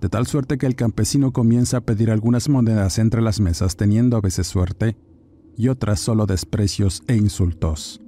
De 0.00 0.08
tal 0.08 0.24
suerte 0.28 0.56
que 0.56 0.66
el 0.66 0.76
campesino 0.76 1.32
comienza 1.32 1.78
a 1.78 1.80
pedir 1.80 2.12
algunas 2.12 2.48
monedas 2.48 3.00
entre 3.00 3.20
las 3.20 3.40
mesas, 3.40 3.74
teniendo 3.74 4.16
a 4.16 4.20
veces 4.20 4.46
suerte 4.46 4.96
y 5.56 5.66
otras 5.66 5.98
solo 5.98 6.26
desprecios 6.26 7.02
e 7.08 7.16
insultos. 7.16 8.00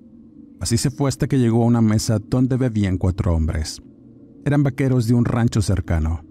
Así 0.61 0.76
se 0.76 0.92
fue 0.92 1.08
hasta 1.08 1.26
que 1.26 1.40
llegó 1.40 1.64
a 1.64 1.66
una 1.66 1.80
mesa 1.80 2.20
donde 2.20 2.56
bebían 2.56 2.99
cuatro 2.99 3.35
hombres. 3.35 3.82
Eran 4.44 4.62
vaqueros 4.62 5.08
de 5.08 5.14
un 5.14 5.25
rancho 5.25 5.61
cercano. 5.61 6.25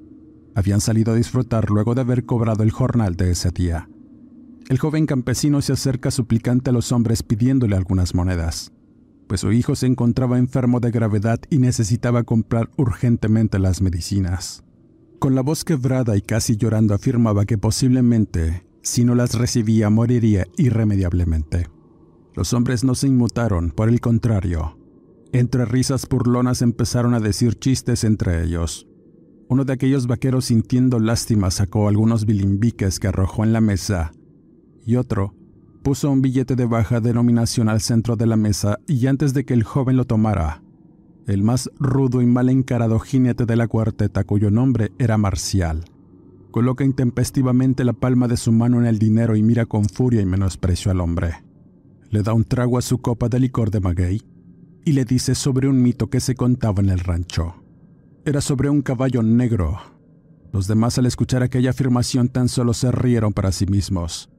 Habían 0.56 0.80
salido 0.80 1.12
a 1.12 1.18
disfrutar 1.18 1.70
luego 1.70 1.96
de 1.96 2.02
haber 2.02 2.26
cobrado 2.26 2.64
el 2.64 2.72
jornal 2.72 3.18
de 3.18 3.32
ese 3.32 3.52
día. 3.52 3.90
El 4.70 4.80
joven 4.80 5.06
campesino 5.06 5.62
se 5.62 5.74
acerca 5.74 6.12
suplicante 6.12 6.70
a 6.70 6.74
los 6.74 6.94
hombres 6.94 7.24
pidiéndole 7.24 7.76
algunas 7.76 8.16
monedas 8.16 8.72
pues 9.28 9.42
su 9.42 9.52
hijo 9.52 9.76
se 9.76 9.88
encontraba 9.88 10.38
enfermo 10.38 10.80
de 10.80 10.92
gravedad 10.92 11.40
y 11.50 11.58
necesitaba 11.58 12.24
comprar 12.24 12.70
urgentemente 12.78 13.60
las 13.60 13.82
medicinas. 13.82 14.64
Con 15.20 15.36
la 15.36 15.42
voz 15.42 15.64
quebrada 15.64 16.16
y 16.18 16.22
casi 16.22 16.58
llorando 16.58 16.94
afirmaba 16.94 17.46
que 17.46 17.58
posiblemente, 17.58 18.66
si 18.82 19.06
no 19.06 19.16
las 19.16 19.34
recibía, 19.36 19.90
moriría 19.90 20.46
irremediablemente. 20.58 21.68
Los 22.36 22.54
hombres 22.54 22.84
no 22.84 22.96
se 22.96 23.08
inmutaron, 23.08 23.72
por 23.72 23.90
el 23.90 24.02
contrario. 24.02 24.78
Entre 25.32 25.66
risas 25.66 26.08
burlonas 26.08 26.62
empezaron 26.62 27.14
a 27.14 27.20
decir 27.20 27.56
chistes 27.56 28.04
entre 28.04 28.44
ellos. 28.44 28.88
Uno 29.48 29.64
de 29.64 29.74
aquellos 29.74 30.08
vaqueros 30.08 30.46
sintiendo 30.46 31.00
lástima 31.00 31.52
sacó 31.52 31.88
algunos 31.88 32.26
bilimbiques 32.26 33.00
que 33.00 33.08
arrojó 33.08 33.44
en 33.44 33.54
la 33.54 33.62
mesa, 33.62 34.12
y 34.86 34.98
otro, 34.98 35.34
puso 35.86 36.10
un 36.10 36.24
billete 36.24 36.56
de 36.56 36.66
baja 36.66 37.00
denominación 37.00 37.70
al 37.70 37.80
centro 37.80 38.16
de 38.16 38.26
la 38.26 38.36
mesa 38.36 38.80
y 38.88 39.06
antes 39.06 39.36
de 39.36 39.46
que 39.46 39.54
el 39.54 39.62
joven 39.62 39.98
lo 39.98 40.06
tomara, 40.06 40.64
el 41.28 41.44
más 41.44 41.70
rudo 41.78 42.24
y 42.24 42.26
mal 42.26 42.50
encarado 42.50 42.98
jinete 42.98 43.46
de 43.46 43.56
la 43.56 43.68
cuarteta, 43.68 44.24
cuyo 44.24 44.50
nombre 44.50 44.92
era 44.98 45.20
Marcial, 45.20 45.86
coloca 46.50 46.84
intempestivamente 46.84 47.84
la 47.84 47.94
palma 47.94 48.28
de 48.28 48.36
su 48.36 48.52
mano 48.52 48.80
en 48.80 48.88
el 48.88 48.98
dinero 48.98 49.36
y 49.36 49.44
mira 49.44 49.68
con 49.68 49.86
furia 49.86 50.22
y 50.22 50.26
menosprecio 50.26 50.90
al 50.90 51.02
hombre. 51.02 51.44
Le 52.10 52.24
da 52.24 52.34
un 52.34 52.46
trago 52.46 52.80
a 52.80 52.82
su 52.82 52.98
copa 52.98 53.30
de 53.30 53.40
licor 53.40 53.70
de 53.70 53.80
maguey 53.80 54.24
y 54.86 54.94
le 54.94 55.06
dice 55.06 55.36
sobre 55.36 55.68
un 55.68 55.84
mito 55.84 56.10
que 56.10 56.20
se 56.20 56.34
contaba 56.34 56.82
en 56.82 56.90
el 56.90 57.00
rancho. 57.00 57.64
Era 58.26 58.42
sobre 58.42 58.72
un 58.72 58.82
caballo 58.82 59.22
negro. 59.22 59.78
Los 60.52 60.66
demás 60.66 60.98
al 60.98 61.06
escuchar 61.06 61.44
aquella 61.44 61.70
afirmación 61.70 62.28
tan 62.28 62.50
solo 62.50 62.74
se 62.74 62.92
rieron 62.92 63.34
para 63.34 63.52
sí 63.52 63.68
mismos. 63.68 64.32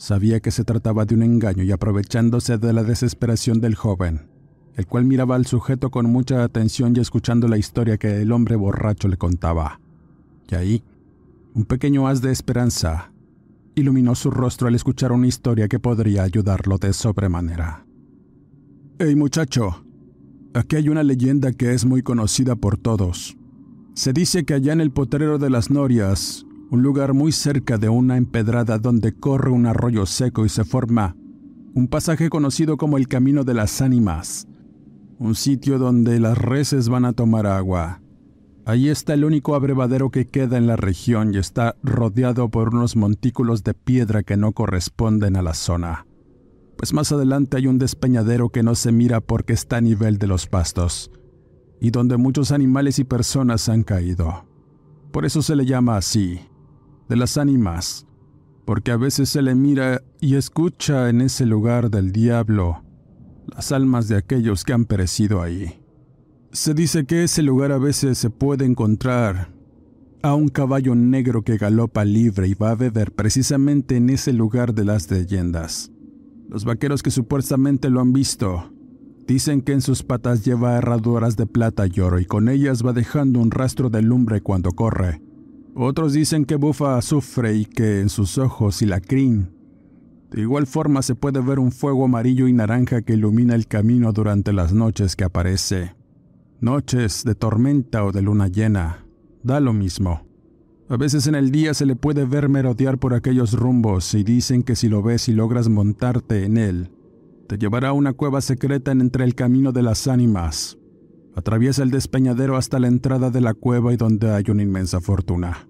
Sabía 0.00 0.40
que 0.40 0.50
se 0.50 0.64
trataba 0.64 1.04
de 1.04 1.14
un 1.14 1.22
engaño 1.22 1.62
y 1.62 1.72
aprovechándose 1.72 2.56
de 2.56 2.72
la 2.72 2.84
desesperación 2.84 3.60
del 3.60 3.74
joven, 3.74 4.30
el 4.74 4.86
cual 4.86 5.04
miraba 5.04 5.36
al 5.36 5.44
sujeto 5.44 5.90
con 5.90 6.06
mucha 6.06 6.42
atención 6.42 6.96
y 6.96 7.00
escuchando 7.00 7.48
la 7.48 7.58
historia 7.58 7.98
que 7.98 8.22
el 8.22 8.32
hombre 8.32 8.56
borracho 8.56 9.08
le 9.08 9.18
contaba. 9.18 9.78
Y 10.50 10.54
ahí, 10.54 10.82
un 11.52 11.66
pequeño 11.66 12.08
haz 12.08 12.22
de 12.22 12.32
esperanza 12.32 13.12
iluminó 13.74 14.14
su 14.14 14.30
rostro 14.30 14.68
al 14.68 14.74
escuchar 14.74 15.12
una 15.12 15.26
historia 15.26 15.68
que 15.68 15.78
podría 15.78 16.22
ayudarlo 16.22 16.78
de 16.78 16.94
sobremanera. 16.94 17.84
Hey 18.98 19.14
muchacho, 19.14 19.84
aquí 20.54 20.76
hay 20.76 20.88
una 20.88 21.02
leyenda 21.02 21.52
que 21.52 21.74
es 21.74 21.84
muy 21.84 22.00
conocida 22.02 22.56
por 22.56 22.78
todos. 22.78 23.36
Se 23.92 24.14
dice 24.14 24.44
que 24.46 24.54
allá 24.54 24.72
en 24.72 24.80
el 24.80 24.92
potrero 24.92 25.36
de 25.36 25.50
las 25.50 25.70
Norias, 25.70 26.46
un 26.70 26.82
lugar 26.82 27.14
muy 27.14 27.32
cerca 27.32 27.78
de 27.78 27.88
una 27.88 28.16
empedrada 28.16 28.78
donde 28.78 29.12
corre 29.12 29.50
un 29.50 29.66
arroyo 29.66 30.06
seco 30.06 30.46
y 30.46 30.48
se 30.48 30.64
forma 30.64 31.16
un 31.74 31.88
pasaje 31.88 32.30
conocido 32.30 32.76
como 32.76 32.96
el 32.96 33.08
Camino 33.08 33.44
de 33.44 33.54
las 33.54 33.80
Ánimas, 33.80 34.46
un 35.18 35.34
sitio 35.34 35.78
donde 35.78 36.18
las 36.20 36.38
reses 36.38 36.88
van 36.88 37.04
a 37.04 37.12
tomar 37.12 37.46
agua. 37.46 38.00
Allí 38.64 38.88
está 38.88 39.14
el 39.14 39.24
único 39.24 39.54
abrevadero 39.54 40.10
que 40.10 40.28
queda 40.28 40.58
en 40.58 40.66
la 40.66 40.76
región 40.76 41.34
y 41.34 41.38
está 41.38 41.76
rodeado 41.82 42.50
por 42.50 42.74
unos 42.74 42.96
montículos 42.96 43.64
de 43.64 43.74
piedra 43.74 44.22
que 44.22 44.36
no 44.36 44.52
corresponden 44.52 45.36
a 45.36 45.42
la 45.42 45.54
zona. 45.54 46.06
Pues 46.76 46.92
más 46.92 47.12
adelante 47.12 47.56
hay 47.56 47.66
un 47.66 47.78
despeñadero 47.78 48.50
que 48.50 48.62
no 48.62 48.74
se 48.74 48.92
mira 48.92 49.20
porque 49.20 49.52
está 49.52 49.78
a 49.78 49.80
nivel 49.80 50.18
de 50.18 50.26
los 50.26 50.46
pastos, 50.46 51.10
y 51.80 51.90
donde 51.90 52.16
muchos 52.16 52.52
animales 52.52 52.98
y 52.98 53.04
personas 53.04 53.68
han 53.68 53.82
caído. 53.82 54.44
Por 55.12 55.24
eso 55.24 55.42
se 55.42 55.56
le 55.56 55.66
llama 55.66 55.96
así, 55.96 56.40
de 57.10 57.16
las 57.16 57.36
ánimas, 57.36 58.06
porque 58.64 58.92
a 58.92 58.96
veces 58.96 59.28
se 59.28 59.42
le 59.42 59.56
mira 59.56 60.00
y 60.20 60.36
escucha 60.36 61.10
en 61.10 61.20
ese 61.20 61.44
lugar 61.44 61.90
del 61.90 62.12
diablo 62.12 62.84
las 63.48 63.72
almas 63.72 64.06
de 64.06 64.16
aquellos 64.16 64.62
que 64.64 64.72
han 64.72 64.84
perecido 64.84 65.42
ahí. 65.42 65.82
Se 66.52 66.72
dice 66.72 67.06
que 67.06 67.24
ese 67.24 67.42
lugar 67.42 67.72
a 67.72 67.78
veces 67.78 68.16
se 68.16 68.30
puede 68.30 68.64
encontrar 68.64 69.52
a 70.22 70.36
un 70.36 70.48
caballo 70.48 70.94
negro 70.94 71.42
que 71.42 71.56
galopa 71.56 72.04
libre 72.04 72.46
y 72.46 72.54
va 72.54 72.70
a 72.70 72.76
beber 72.76 73.10
precisamente 73.10 73.96
en 73.96 74.08
ese 74.08 74.32
lugar 74.32 74.72
de 74.72 74.84
las 74.84 75.10
leyendas. 75.10 75.90
Los 76.48 76.64
vaqueros 76.64 77.02
que 77.02 77.10
supuestamente 77.10 77.90
lo 77.90 78.00
han 78.00 78.12
visto 78.12 78.72
dicen 79.26 79.62
que 79.62 79.72
en 79.72 79.80
sus 79.80 80.04
patas 80.04 80.44
lleva 80.44 80.76
herraduras 80.76 81.36
de 81.36 81.46
plata 81.46 81.88
y 81.92 81.98
oro 81.98 82.20
y 82.20 82.24
con 82.24 82.48
ellas 82.48 82.86
va 82.86 82.92
dejando 82.92 83.40
un 83.40 83.50
rastro 83.50 83.90
de 83.90 84.00
lumbre 84.00 84.42
cuando 84.42 84.70
corre. 84.70 85.20
Otros 85.74 86.12
dicen 86.12 86.44
que 86.44 86.56
bufa 86.56 86.98
azufre 86.98 87.54
y 87.54 87.64
que 87.64 88.00
en 88.00 88.08
sus 88.08 88.38
ojos 88.38 88.82
y 88.82 88.86
la 88.86 89.00
crin 89.00 89.60
de 90.30 90.42
igual 90.42 90.66
forma 90.66 91.02
se 91.02 91.16
puede 91.16 91.40
ver 91.40 91.58
un 91.58 91.72
fuego 91.72 92.04
amarillo 92.04 92.46
y 92.46 92.52
naranja 92.52 93.02
que 93.02 93.14
ilumina 93.14 93.56
el 93.56 93.66
camino 93.66 94.12
durante 94.12 94.52
las 94.52 94.72
noches 94.72 95.16
que 95.16 95.24
aparece. 95.24 95.96
Noches 96.60 97.24
de 97.24 97.34
tormenta 97.34 98.04
o 98.04 98.12
de 98.12 98.22
luna 98.22 98.46
llena, 98.46 99.06
da 99.42 99.58
lo 99.58 99.72
mismo. 99.72 100.26
A 100.88 100.96
veces 100.96 101.26
en 101.26 101.34
el 101.34 101.50
día 101.50 101.74
se 101.74 101.86
le 101.86 101.96
puede 101.96 102.26
ver 102.26 102.48
merodear 102.48 102.98
por 102.98 103.14
aquellos 103.14 103.54
rumbos 103.54 104.14
y 104.14 104.22
dicen 104.22 104.62
que 104.62 104.76
si 104.76 104.88
lo 104.88 105.02
ves 105.02 105.28
y 105.28 105.32
logras 105.32 105.68
montarte 105.68 106.44
en 106.44 106.58
él, 106.58 106.90
te 107.48 107.58
llevará 107.58 107.88
a 107.88 107.92
una 107.92 108.12
cueva 108.12 108.40
secreta 108.40 108.92
en 108.92 109.00
entre 109.00 109.24
el 109.24 109.34
camino 109.34 109.72
de 109.72 109.82
las 109.82 110.06
ánimas. 110.06 110.78
Atraviesa 111.34 111.82
el 111.82 111.90
despeñadero 111.90 112.56
hasta 112.56 112.78
la 112.78 112.88
entrada 112.88 113.30
de 113.30 113.40
la 113.40 113.54
cueva 113.54 113.92
y 113.92 113.96
donde 113.96 114.32
hay 114.32 114.44
una 114.48 114.62
inmensa 114.62 115.00
fortuna. 115.00 115.66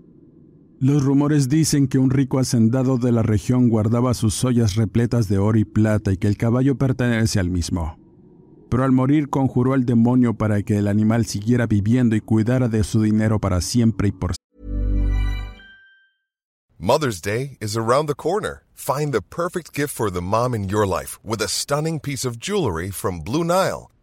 Los 0.78 1.04
rumores 1.04 1.50
dicen 1.50 1.88
que 1.88 1.98
un 1.98 2.10
rico 2.10 2.38
hacendado 2.38 2.96
de 2.96 3.12
la 3.12 3.22
región 3.22 3.68
guardaba 3.68 4.14
sus 4.14 4.42
ollas 4.44 4.76
repletas 4.76 5.28
de 5.28 5.36
oro 5.36 5.58
y 5.58 5.66
plata 5.66 6.10
y 6.10 6.16
que 6.16 6.26
el 6.26 6.38
caballo 6.38 6.76
pertenece 6.76 7.38
al 7.38 7.50
mismo. 7.50 7.98
Pero 8.70 8.84
al 8.84 8.92
morir 8.92 9.28
conjuró 9.28 9.74
al 9.74 9.84
demonio 9.84 10.34
para 10.34 10.62
que 10.62 10.78
el 10.78 10.88
animal 10.88 11.26
siguiera 11.26 11.66
viviendo 11.66 12.16
y 12.16 12.20
cuidara 12.22 12.68
de 12.68 12.82
su 12.82 13.02
dinero 13.02 13.38
para 13.38 13.60
siempre 13.60 14.08
y 14.08 14.12
por 14.12 14.32
Mother's 16.78 17.20
Day 17.20 17.58
is 17.60 17.76
around 17.76 18.06
the 18.06 18.14
corner. 18.14 18.62
Find 18.72 19.12
the 19.12 19.20
perfect 19.20 19.74
gift 19.74 19.94
for 19.94 20.10
the 20.10 20.22
mom 20.22 20.54
in 20.54 20.70
your 20.70 20.86
life 20.86 21.18
with 21.22 21.42
a 21.42 21.48
stunning 21.48 22.00
piece 22.00 22.24
of 22.24 22.38
jewelry 22.38 22.90
from 22.90 23.20
Blue 23.20 23.44
Nile. 23.44 23.89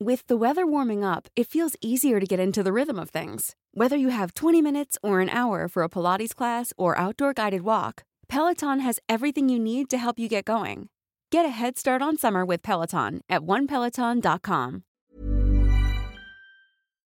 With 0.00 0.28
the 0.28 0.36
weather 0.36 0.64
warming 0.64 1.02
up, 1.02 1.26
it 1.34 1.48
feels 1.48 1.74
easier 1.80 2.20
to 2.20 2.26
get 2.26 2.38
into 2.38 2.62
the 2.62 2.72
rhythm 2.72 3.00
of 3.00 3.10
things. 3.10 3.56
Whether 3.74 3.96
you 3.96 4.10
have 4.10 4.32
20 4.32 4.62
minutes 4.62 4.96
or 5.02 5.20
an 5.20 5.28
hour 5.28 5.66
for 5.66 5.82
a 5.82 5.88
Pilates 5.88 6.32
class 6.32 6.72
or 6.78 6.96
outdoor 6.96 7.32
guided 7.32 7.62
walk, 7.62 8.04
Peloton 8.28 8.78
has 8.78 9.00
everything 9.08 9.48
you 9.48 9.58
need 9.58 9.90
to 9.90 9.98
help 9.98 10.20
you 10.20 10.28
get 10.28 10.44
going. 10.44 10.88
Get 11.32 11.44
a 11.44 11.48
head 11.48 11.76
start 11.76 12.00
on 12.00 12.16
summer 12.16 12.44
with 12.44 12.62
Peloton 12.62 13.22
at 13.28 13.42
onepeloton.com. 13.42 14.82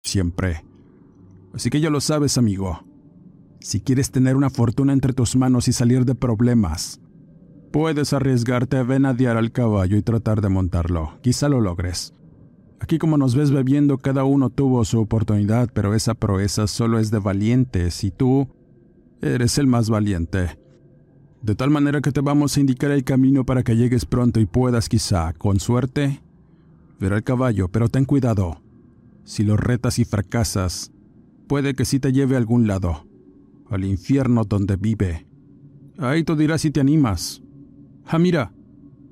Siempre. 0.03 0.65
Así 1.55 1.71
que 1.71 1.81
ya 1.81 1.89
lo 1.89 2.01
sabes, 2.01 2.37
amigo. 2.37 2.81
Si 3.61 3.81
quieres 3.81 4.11
tener 4.11 4.35
una 4.35 4.51
fortuna 4.51 4.93
entre 4.93 5.13
tus 5.13 5.37
manos 5.37 5.69
y 5.69 5.73
salir 5.73 6.05
de 6.05 6.17
problemas, 6.17 7.01
puedes 7.71 8.13
arriesgarte 8.13 8.77
a 8.79 8.83
venadear 8.83 9.37
al 9.37 9.53
caballo 9.53 9.97
y 9.97 10.03
tratar 10.03 10.41
de 10.41 10.49
montarlo. 10.49 11.21
Quizá 11.23 11.49
lo 11.49 11.61
logres. 11.61 12.13
Aquí 12.83 12.99
como 12.99 13.17
nos 13.17 13.37
ves 13.37 13.53
bebiendo, 13.53 13.97
cada 13.99 14.25
uno 14.25 14.51
tuvo 14.51 14.85
su 14.85 14.99
oportunidad, 14.99 15.71
pero 15.73 15.95
esa 15.95 16.15
proeza 16.15 16.67
solo 16.67 16.99
es 16.99 17.13
de 17.13 17.21
valientes 17.21 18.03
y 18.03 18.11
tú 18.11 18.49
eres 19.21 19.57
el 19.59 19.69
más 19.69 19.89
valiente. 19.89 20.59
De 21.43 21.55
tal 21.55 21.71
manera 21.71 22.01
que 22.01 22.11
te 22.11 22.21
vamos 22.21 22.57
a 22.57 22.61
indicar 22.61 22.91
el 22.91 23.05
camino 23.05 23.45
para 23.45 23.63
que 23.63 23.77
llegues 23.77 24.05
pronto 24.05 24.41
y 24.41 24.47
puedas 24.47 24.89
quizá, 24.89 25.33
con 25.33 25.61
suerte, 25.61 26.23
ver 26.99 27.13
al 27.13 27.23
caballo, 27.23 27.69
pero 27.69 27.89
ten 27.89 28.05
cuidado. 28.05 28.61
Si 29.23 29.45
lo 29.45 29.57
retas 29.57 30.01
y 30.01 30.05
fracasas, 30.05 30.91
puede 31.47 31.75
que 31.75 31.85
sí 31.85 32.01
te 32.01 32.13
lleve 32.13 32.35
a 32.35 32.39
algún 32.39 32.67
lado, 32.67 33.07
al 33.71 33.85
infierno 33.85 34.43
donde 34.43 34.75
vive. 34.75 35.29
Ahí 35.99 36.25
tú 36.25 36.35
dirás 36.35 36.63
si 36.63 36.73
te 36.73 36.81
animas. 36.81 37.45
Ah, 38.07 38.19
mira, 38.19 38.53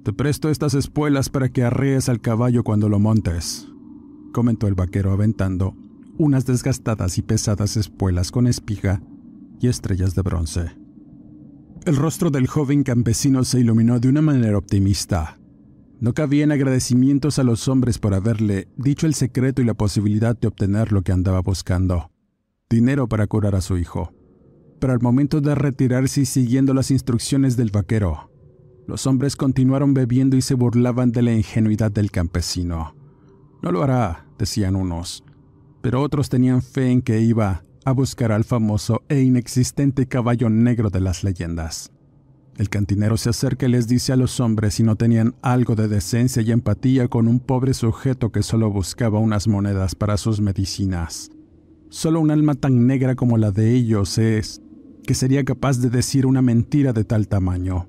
te 0.03 0.13
presto 0.13 0.49
estas 0.49 0.75
espuelas 0.75 1.29
para 1.29 1.49
que 1.51 1.63
arrees 1.63 2.09
al 2.09 2.21
caballo 2.21 2.65
cuando 2.65 2.89
lo 2.89 2.99
montes, 2.99 3.69
comentó 4.33 4.67
el 4.67 4.75
vaquero 4.75 5.13
aventando 5.13 5.75
unas 6.21 6.45
desgastadas 6.45 7.17
y 7.17 7.23
pesadas 7.23 7.79
espuelas 7.79 8.31
con 8.31 8.47
espiga 8.47 9.03
y 9.59 9.69
estrellas 9.69 10.15
de 10.15 10.21
bronce. 10.21 10.77
El 11.87 11.97
rostro 11.97 12.31
del 12.31 12.47
joven 12.47 12.83
campesino 12.83 13.43
se 13.43 13.61
iluminó 13.61 14.01
de 14.01 14.09
una 14.11 14.21
manera 14.21 14.59
optimista. 14.59 15.41
No 15.99 16.13
cabían 16.13 16.53
agradecimientos 16.53 17.39
a 17.39 17.43
los 17.43 17.69
hombres 17.69 17.99
por 17.99 18.13
haberle 18.13 18.69
dicho 18.77 19.07
el 19.07 19.15
secreto 19.15 19.63
y 19.63 19.65
la 19.65 19.73
posibilidad 19.73 20.39
de 20.39 20.49
obtener 20.49 20.93
lo 20.93 21.01
que 21.01 21.13
andaba 21.13 21.41
buscando. 21.41 22.11
Dinero 22.69 23.09
para 23.09 23.27
curar 23.27 23.55
a 23.55 23.63
su 23.63 23.79
hijo. 23.79 24.13
Pero 24.79 24.93
al 24.93 25.01
momento 25.01 25.41
de 25.41 25.55
retirarse 25.55 26.21
y 26.21 26.27
siguiendo 26.27 26.75
las 26.75 26.91
instrucciones 26.91 27.57
del 27.57 27.71
vaquero, 27.71 28.31
los 28.91 29.07
hombres 29.07 29.37
continuaron 29.37 29.95
bebiendo 29.95 30.37
y 30.37 30.43
se 30.43 30.55
burlaban 30.55 31.13
de 31.13 31.23
la 31.23 31.33
ingenuidad 31.33 31.93
del 31.93 32.11
campesino. 32.11 32.97
No 33.63 33.71
lo 33.71 33.85
hará, 33.85 34.27
decían 34.37 34.75
unos, 34.75 35.23
pero 35.81 36.03
otros 36.03 36.29
tenían 36.29 36.61
fe 36.61 36.91
en 36.91 37.01
que 37.01 37.21
iba 37.21 37.63
a 37.85 37.93
buscar 37.93 38.33
al 38.33 38.43
famoso 38.43 39.03
e 39.09 39.21
inexistente 39.21 40.07
caballo 40.07 40.51
negro 40.51 40.91
de 40.91 41.01
las 41.01 41.23
leyendas. 41.23 41.93
El 42.57 42.69
cantinero 42.69 43.17
se 43.17 43.31
acerca 43.31 43.67
y 43.67 43.69
les 43.71 43.87
dice 43.87 44.13
a 44.13 44.17
los 44.17 44.41
hombres 44.41 44.75
si 44.75 44.83
no 44.83 44.97
tenían 44.97 45.37
algo 45.41 45.77
de 45.77 45.87
decencia 45.87 46.43
y 46.43 46.51
empatía 46.51 47.07
con 47.07 47.29
un 47.29 47.39
pobre 47.39 47.75
sujeto 47.75 48.33
que 48.33 48.43
solo 48.43 48.73
buscaba 48.73 49.21
unas 49.21 49.47
monedas 49.47 49.95
para 49.95 50.17
sus 50.17 50.41
medicinas. 50.41 51.31
Solo 51.91 52.19
un 52.19 52.33
alma 52.33 52.57
tan 52.57 52.89
negra 52.89 53.15
como 53.15 53.39
la 53.39 53.53
de 53.53 53.73
ellos 53.73 54.19
es 54.19 54.61
que 55.07 55.15
sería 55.15 55.45
capaz 55.45 55.79
de 55.79 55.91
decir 55.91 56.27
una 56.27 56.43
mentira 56.43 56.93
de 56.93 57.05
tal 57.05 57.29
tamaño. 57.29 57.87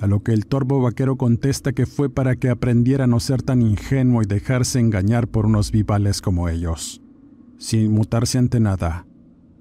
A 0.00 0.06
lo 0.06 0.22
que 0.22 0.32
el 0.32 0.46
torbo 0.46 0.80
vaquero 0.80 1.16
contesta 1.16 1.72
que 1.72 1.86
fue 1.86 2.10
para 2.10 2.36
que 2.36 2.50
aprendiera 2.50 3.04
a 3.04 3.06
no 3.06 3.20
ser 3.20 3.42
tan 3.42 3.62
ingenuo 3.62 4.22
y 4.22 4.26
dejarse 4.26 4.78
engañar 4.78 5.28
por 5.28 5.46
unos 5.46 5.70
vivales 5.70 6.20
como 6.20 6.48
ellos. 6.48 7.02
Sin 7.58 7.92
mutarse 7.92 8.38
ante 8.38 8.60
nada, 8.60 9.06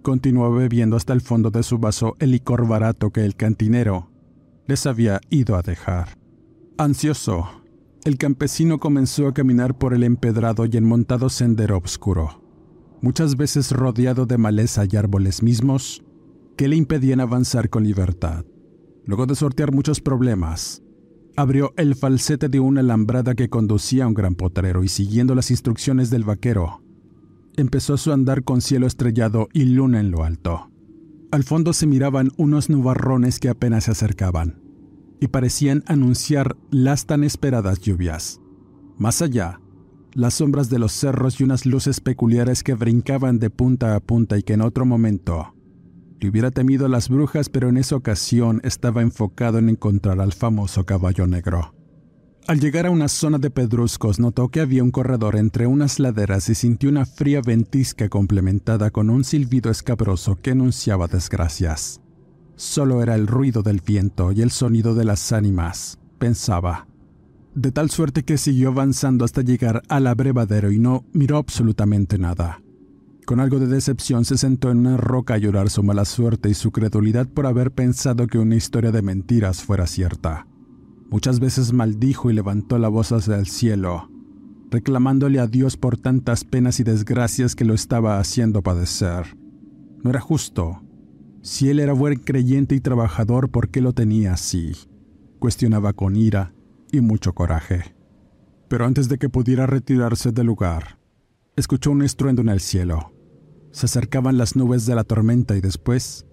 Continuó 0.05 0.51
bebiendo 0.51 0.97
hasta 0.97 1.13
el 1.13 1.21
fondo 1.21 1.49
de 1.49 1.63
su 1.63 1.79
vaso 1.79 2.15
el 2.19 2.29
licor 2.29 2.67
barato 2.67 3.09
que 3.09 3.25
el 3.25 3.35
cantinero 3.35 4.11
les 4.67 4.85
había 4.85 5.19
ido 5.31 5.55
a 5.55 5.63
dejar. 5.63 6.09
Ansioso, 6.77 7.47
el 8.03 8.19
campesino 8.19 8.79
comenzó 8.79 9.27
a 9.27 9.33
caminar 9.33 9.79
por 9.79 9.95
el 9.95 10.03
empedrado 10.03 10.67
y 10.67 10.77
enmontado 10.77 11.29
sendero 11.29 11.79
oscuro, 11.79 12.43
muchas 13.01 13.35
veces 13.35 13.71
rodeado 13.71 14.27
de 14.27 14.37
maleza 14.37 14.83
y 14.87 14.95
árboles 14.95 15.41
mismos 15.41 16.03
que 16.55 16.67
le 16.67 16.75
impedían 16.75 17.19
avanzar 17.19 17.71
con 17.71 17.83
libertad. 17.83 18.45
Luego 19.05 19.25
de 19.25 19.35
sortear 19.35 19.71
muchos 19.71 20.01
problemas, 20.01 20.81
abrió 21.35 21.73
el 21.77 21.95
falsete 21.95 22.49
de 22.49 22.59
una 22.59 22.81
alambrada 22.81 23.35
que 23.35 23.49
conducía 23.49 24.05
a 24.05 24.07
un 24.07 24.13
gran 24.13 24.35
potrero 24.35 24.83
y 24.83 24.87
siguiendo 24.87 25.35
las 25.35 25.51
instrucciones 25.51 26.09
del 26.09 26.23
vaquero, 26.23 26.81
empezó 27.55 27.97
su 27.97 28.11
andar 28.11 28.43
con 28.43 28.61
cielo 28.61 28.87
estrellado 28.87 29.47
y 29.53 29.65
luna 29.65 29.99
en 29.99 30.11
lo 30.11 30.23
alto. 30.23 30.71
Al 31.31 31.43
fondo 31.43 31.73
se 31.73 31.87
miraban 31.87 32.31
unos 32.37 32.69
nubarrones 32.69 33.39
que 33.39 33.49
apenas 33.49 33.85
se 33.85 33.91
acercaban. 33.91 34.61
y 35.21 35.27
parecían 35.29 35.81
anunciar 35.87 36.57
las 36.71 37.05
tan 37.05 37.23
esperadas 37.23 37.79
lluvias. 37.79 38.41
Más 38.97 39.21
allá, 39.21 39.61
las 40.13 40.35
sombras 40.35 40.69
de 40.69 40.77
los 40.77 40.91
cerros 40.91 41.39
y 41.39 41.45
unas 41.45 41.65
luces 41.65 42.01
peculiares 42.01 42.63
que 42.63 42.73
brincaban 42.73 43.39
de 43.39 43.49
punta 43.49 43.95
a 43.95 44.01
punta 44.01 44.37
y 44.37 44.43
que 44.43 44.53
en 44.53 44.61
otro 44.61 44.85
momento 44.85 45.54
le 46.19 46.29
hubiera 46.29 46.51
temido 46.51 46.85
a 46.85 46.89
las 46.89 47.09
brujas, 47.09 47.49
pero 47.49 47.69
en 47.69 47.77
esa 47.77 47.95
ocasión 47.95 48.61
estaba 48.63 49.01
enfocado 49.01 49.57
en 49.57 49.69
encontrar 49.69 50.19
al 50.19 50.33
famoso 50.33 50.85
caballo 50.85 51.27
negro. 51.27 51.73
Al 52.47 52.59
llegar 52.59 52.85
a 52.85 52.91
una 52.91 53.07
zona 53.07 53.39
de 53.39 53.49
pedruscos, 53.49 54.19
notó 54.19 54.49
que 54.49 54.61
había 54.61 54.83
un 54.83 54.91
corredor 54.91 55.35
entre 55.35 55.65
unas 55.65 55.99
laderas 55.99 56.47
y 56.49 56.55
sintió 56.55 56.89
una 56.89 57.05
fría 57.05 57.41
ventisca 57.41 58.07
complementada 58.07 58.91
con 58.91 59.09
un 59.09 59.23
silbido 59.23 59.71
escabroso 59.71 60.39
que 60.41 60.51
anunciaba 60.51 61.07
desgracias. 61.07 62.01
Solo 62.55 63.01
era 63.01 63.15
el 63.15 63.27
ruido 63.27 63.63
del 63.63 63.81
viento 63.81 64.31
y 64.31 64.41
el 64.41 64.51
sonido 64.51 64.93
de 64.93 65.05
las 65.05 65.31
ánimas, 65.31 65.99
pensaba 66.19 66.87
de 67.55 67.71
tal 67.71 67.89
suerte 67.89 68.23
que 68.23 68.37
siguió 68.37 68.69
avanzando 68.69 69.25
hasta 69.25 69.41
llegar 69.41 69.81
al 69.87 70.07
abrevadero 70.07 70.71
y 70.71 70.77
no 70.77 71.05
miró 71.13 71.37
absolutamente 71.37 72.17
nada. 72.17 72.61
Con 73.25 73.39
algo 73.39 73.57
de 73.57 73.65
decepción 73.65 74.23
se 74.23 74.37
sentó 74.37 74.69
en 74.69 74.79
una 74.79 74.97
roca 74.97 75.33
a 75.33 75.37
llorar 75.39 75.71
su 75.71 75.81
mala 75.81 76.05
suerte 76.05 76.47
y 76.47 76.53
su 76.53 76.71
credulidad 76.71 77.27
por 77.27 77.47
haber 77.47 77.71
pensado 77.71 78.27
que 78.27 78.37
una 78.37 78.55
historia 78.55 78.91
de 78.91 79.01
mentiras 79.01 79.63
fuera 79.63 79.87
cierta. 79.87 80.45
Muchas 81.09 81.39
veces 81.39 81.73
maldijo 81.73 82.29
y 82.29 82.35
levantó 82.35 82.77
la 82.77 82.87
voz 82.87 83.11
hacia 83.11 83.37
el 83.37 83.47
cielo, 83.47 84.11
reclamándole 84.69 85.39
a 85.39 85.47
Dios 85.47 85.75
por 85.75 85.97
tantas 85.97 86.43
penas 86.43 86.79
y 86.79 86.83
desgracias 86.83 87.55
que 87.55 87.65
lo 87.65 87.73
estaba 87.73 88.19
haciendo 88.19 88.61
padecer. 88.61 89.35
No 90.03 90.11
era 90.11 90.19
justo. 90.19 90.83
Si 91.41 91.69
él 91.69 91.79
era 91.79 91.93
buen 91.93 92.19
creyente 92.19 92.75
y 92.75 92.79
trabajador, 92.79 93.49
¿por 93.49 93.69
qué 93.69 93.81
lo 93.81 93.93
tenía 93.93 94.33
así? 94.33 94.73
Cuestionaba 95.39 95.93
con 95.93 96.15
ira 96.15 96.53
y 96.91 97.01
mucho 97.01 97.33
coraje. 97.33 97.95
Pero 98.67 98.85
antes 98.85 99.09
de 99.09 99.17
que 99.17 99.29
pudiera 99.29 99.65
retirarse 99.65 100.31
del 100.31 100.45
lugar, 100.45 100.99
escuchó 101.55 101.89
un 101.89 102.03
estruendo 102.03 102.43
en 102.43 102.49
el 102.49 102.59
cielo. 102.59 103.14
Se 103.75 103.87
acercaban 103.87 104.37
las 104.37 104.55
nubes 104.55 104.85
de 104.85 104.95
la 104.95 105.03
tormenta 105.03 105.57
y 105.57 105.59
después 105.59 106.25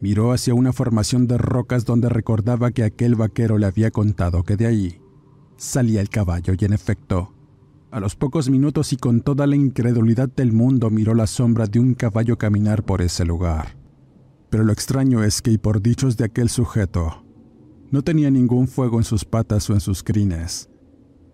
miró 0.00 0.32
hacia 0.32 0.52
una 0.52 0.72
formación 0.72 1.28
de 1.28 1.38
rocas 1.38 1.84
donde 1.84 2.08
recordaba 2.08 2.72
que 2.72 2.82
aquel 2.82 3.14
vaquero 3.14 3.56
le 3.56 3.66
había 3.66 3.92
contado 3.92 4.42
que 4.42 4.56
de 4.56 4.66
ahí 4.66 5.00
salía 5.56 6.00
el 6.00 6.08
caballo 6.08 6.54
y 6.58 6.64
en 6.64 6.72
efecto, 6.72 7.36
a 7.92 8.00
los 8.00 8.16
pocos 8.16 8.50
minutos 8.50 8.92
y 8.92 8.96
con 8.96 9.20
toda 9.20 9.46
la 9.46 9.54
incredulidad 9.54 10.28
del 10.28 10.52
mundo 10.52 10.90
miró 10.90 11.14
la 11.14 11.28
sombra 11.28 11.68
de 11.68 11.78
un 11.78 11.94
caballo 11.94 12.36
caminar 12.36 12.82
por 12.82 13.00
ese 13.00 13.24
lugar. 13.24 13.78
Pero 14.50 14.64
lo 14.64 14.72
extraño 14.72 15.22
es 15.22 15.40
que, 15.40 15.52
y 15.52 15.58
por 15.58 15.82
dichos 15.82 16.16
de 16.16 16.24
aquel 16.24 16.48
sujeto, 16.48 17.24
no 17.92 18.02
tenía 18.02 18.28
ningún 18.28 18.66
fuego 18.66 18.98
en 18.98 19.04
sus 19.04 19.24
patas 19.24 19.70
o 19.70 19.74
en 19.74 19.80
sus 19.80 20.02
crines. 20.02 20.68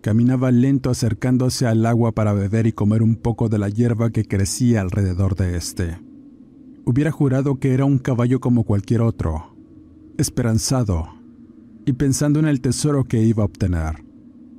Caminaba 0.01 0.51
lento 0.51 0.89
acercándose 0.89 1.67
al 1.67 1.85
agua 1.85 2.13
para 2.13 2.33
beber 2.33 2.67
y 2.67 2.71
comer 2.71 3.01
un 3.01 3.15
poco 3.15 3.49
de 3.49 3.59
la 3.59 3.69
hierba 3.69 4.11
que 4.11 4.25
crecía 4.25 4.81
alrededor 4.81 5.35
de 5.35 5.57
éste. 5.57 5.99
Hubiera 6.85 7.11
jurado 7.11 7.59
que 7.59 7.73
era 7.73 7.85
un 7.85 7.99
caballo 7.99 8.39
como 8.39 8.63
cualquier 8.63 9.01
otro, 9.01 9.55
esperanzado 10.17 11.09
y 11.85 11.93
pensando 11.93 12.39
en 12.39 12.47
el 12.47 12.61
tesoro 12.61 13.03
que 13.03 13.21
iba 13.21 13.43
a 13.43 13.47
obtener. 13.47 14.03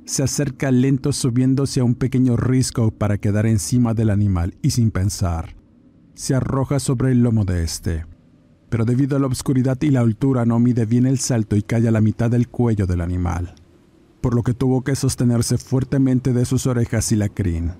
Se 0.05 0.23
acerca 0.23 0.71
lento 0.71 1.11
subiéndose 1.11 1.79
a 1.79 1.83
un 1.83 1.95
pequeño 1.95 2.37
risco 2.37 2.91
para 2.91 3.17
quedar 3.17 3.45
encima 3.45 3.93
del 3.93 4.09
animal 4.09 4.55
y 4.61 4.71
sin 4.71 4.91
pensar, 4.91 5.55
se 6.13 6.35
arroja 6.35 6.79
sobre 6.79 7.11
el 7.11 7.23
lomo 7.23 7.45
de 7.45 7.63
este 7.63 8.05
pero 8.71 8.85
debido 8.85 9.17
a 9.17 9.19
la 9.19 9.27
oscuridad 9.27 9.77
y 9.81 9.89
la 9.89 9.99
altura 9.99 10.45
no 10.45 10.57
mide 10.57 10.85
bien 10.85 11.05
el 11.05 11.19
salto 11.19 11.57
y 11.57 11.61
cae 11.61 11.89
a 11.89 11.91
la 11.91 11.99
mitad 11.99 12.31
del 12.31 12.47
cuello 12.47 12.87
del 12.87 13.01
animal, 13.01 13.53
por 14.21 14.35
lo 14.35 14.43
que 14.43 14.53
tuvo 14.53 14.83
que 14.83 14.95
sostenerse 14.95 15.57
fuertemente 15.57 16.33
de 16.33 16.45
sus 16.45 16.67
orejas 16.67 17.11
y 17.11 17.15
la 17.15 17.29
crin. 17.29 17.73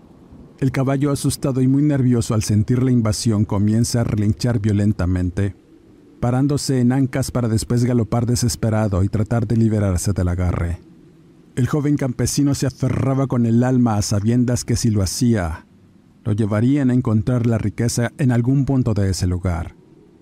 El 0.59 0.71
caballo, 0.71 1.11
asustado 1.11 1.61
y 1.61 1.67
muy 1.67 1.81
nervioso 1.83 2.33
al 2.33 2.43
sentir 2.43 2.83
la 2.83 2.91
invasión, 2.91 3.45
comienza 3.45 4.01
a 4.01 4.03
relinchar 4.03 4.59
violentamente, 4.59 5.55
parándose 6.19 6.79
en 6.79 6.91
ancas 6.91 7.31
para 7.31 7.47
después 7.47 7.83
galopar 7.83 8.25
desesperado 8.25 9.03
y 9.03 9.09
tratar 9.09 9.47
de 9.47 9.57
liberarse 9.57 10.13
del 10.13 10.27
agarre. 10.27 10.79
El 11.55 11.67
joven 11.67 11.97
campesino 11.97 12.55
se 12.55 12.67
aferraba 12.67 13.27
con 13.27 13.45
el 13.45 13.63
alma 13.63 13.97
a 13.97 14.01
sabiendas 14.01 14.65
que 14.65 14.75
si 14.75 14.89
lo 14.89 15.01
hacía, 15.01 15.65
lo 16.23 16.33
llevarían 16.33 16.91
a 16.91 16.93
encontrar 16.93 17.47
la 17.47 17.57
riqueza 17.57 18.11
en 18.17 18.31
algún 18.31 18.65
punto 18.65 18.93
de 18.93 19.09
ese 19.09 19.27
lugar 19.27 19.75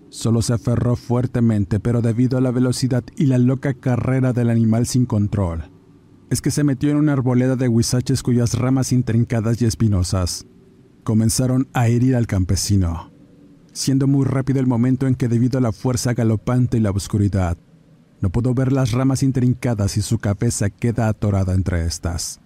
Solo 0.10 0.42
se 0.42 0.54
aferró 0.54 0.96
fuertemente, 0.96 1.80
pero 1.80 2.02
debido 2.02 2.40
a 2.40 2.42
la 2.42 2.50
velocidad 2.50 3.04
y 3.16 3.28
la 3.28 3.38
loca 3.38 3.76
carrera 3.76 4.34
del 4.34 4.50
animal 4.50 4.88
sin 4.88 5.06
control, 5.06 5.70
es 6.30 6.42
que 6.42 6.52
se 6.52 6.64
metió 6.64 6.92
en 6.92 6.98
una 6.98 7.14
arboleda 7.14 7.56
de 7.56 7.68
huizaches 7.68 8.24
cuyas 8.24 8.54
ramas 8.54 8.92
intrincadas 8.92 9.62
y 9.62 9.66
espinosas 9.66 10.46
comenzaron 11.04 11.68
a 11.74 11.88
herir 11.88 12.16
al 12.16 12.28
campesino, 12.28 13.12
siendo 13.74 14.08
muy 14.08 14.26
rápido 14.26 14.60
el 14.60 14.68
momento 14.68 15.08
en 15.08 15.16
que 15.16 15.28
debido 15.28 15.58
a 15.58 15.62
la 15.62 15.72
fuerza 15.72 16.14
galopante 16.14 16.78
y 16.78 16.82
la 16.82 16.92
oscuridad, 16.92 17.58
no 18.22 18.30
pudo 18.30 18.54
ver 18.54 18.72
las 18.72 18.92
ramas 18.92 19.24
intrincadas 19.24 19.98
y 19.98 20.02
su 20.02 20.20
cabeza 20.20 20.70
queda 20.70 21.08
atorada 21.08 21.54
entre 21.54 21.86
estas, 21.86 22.42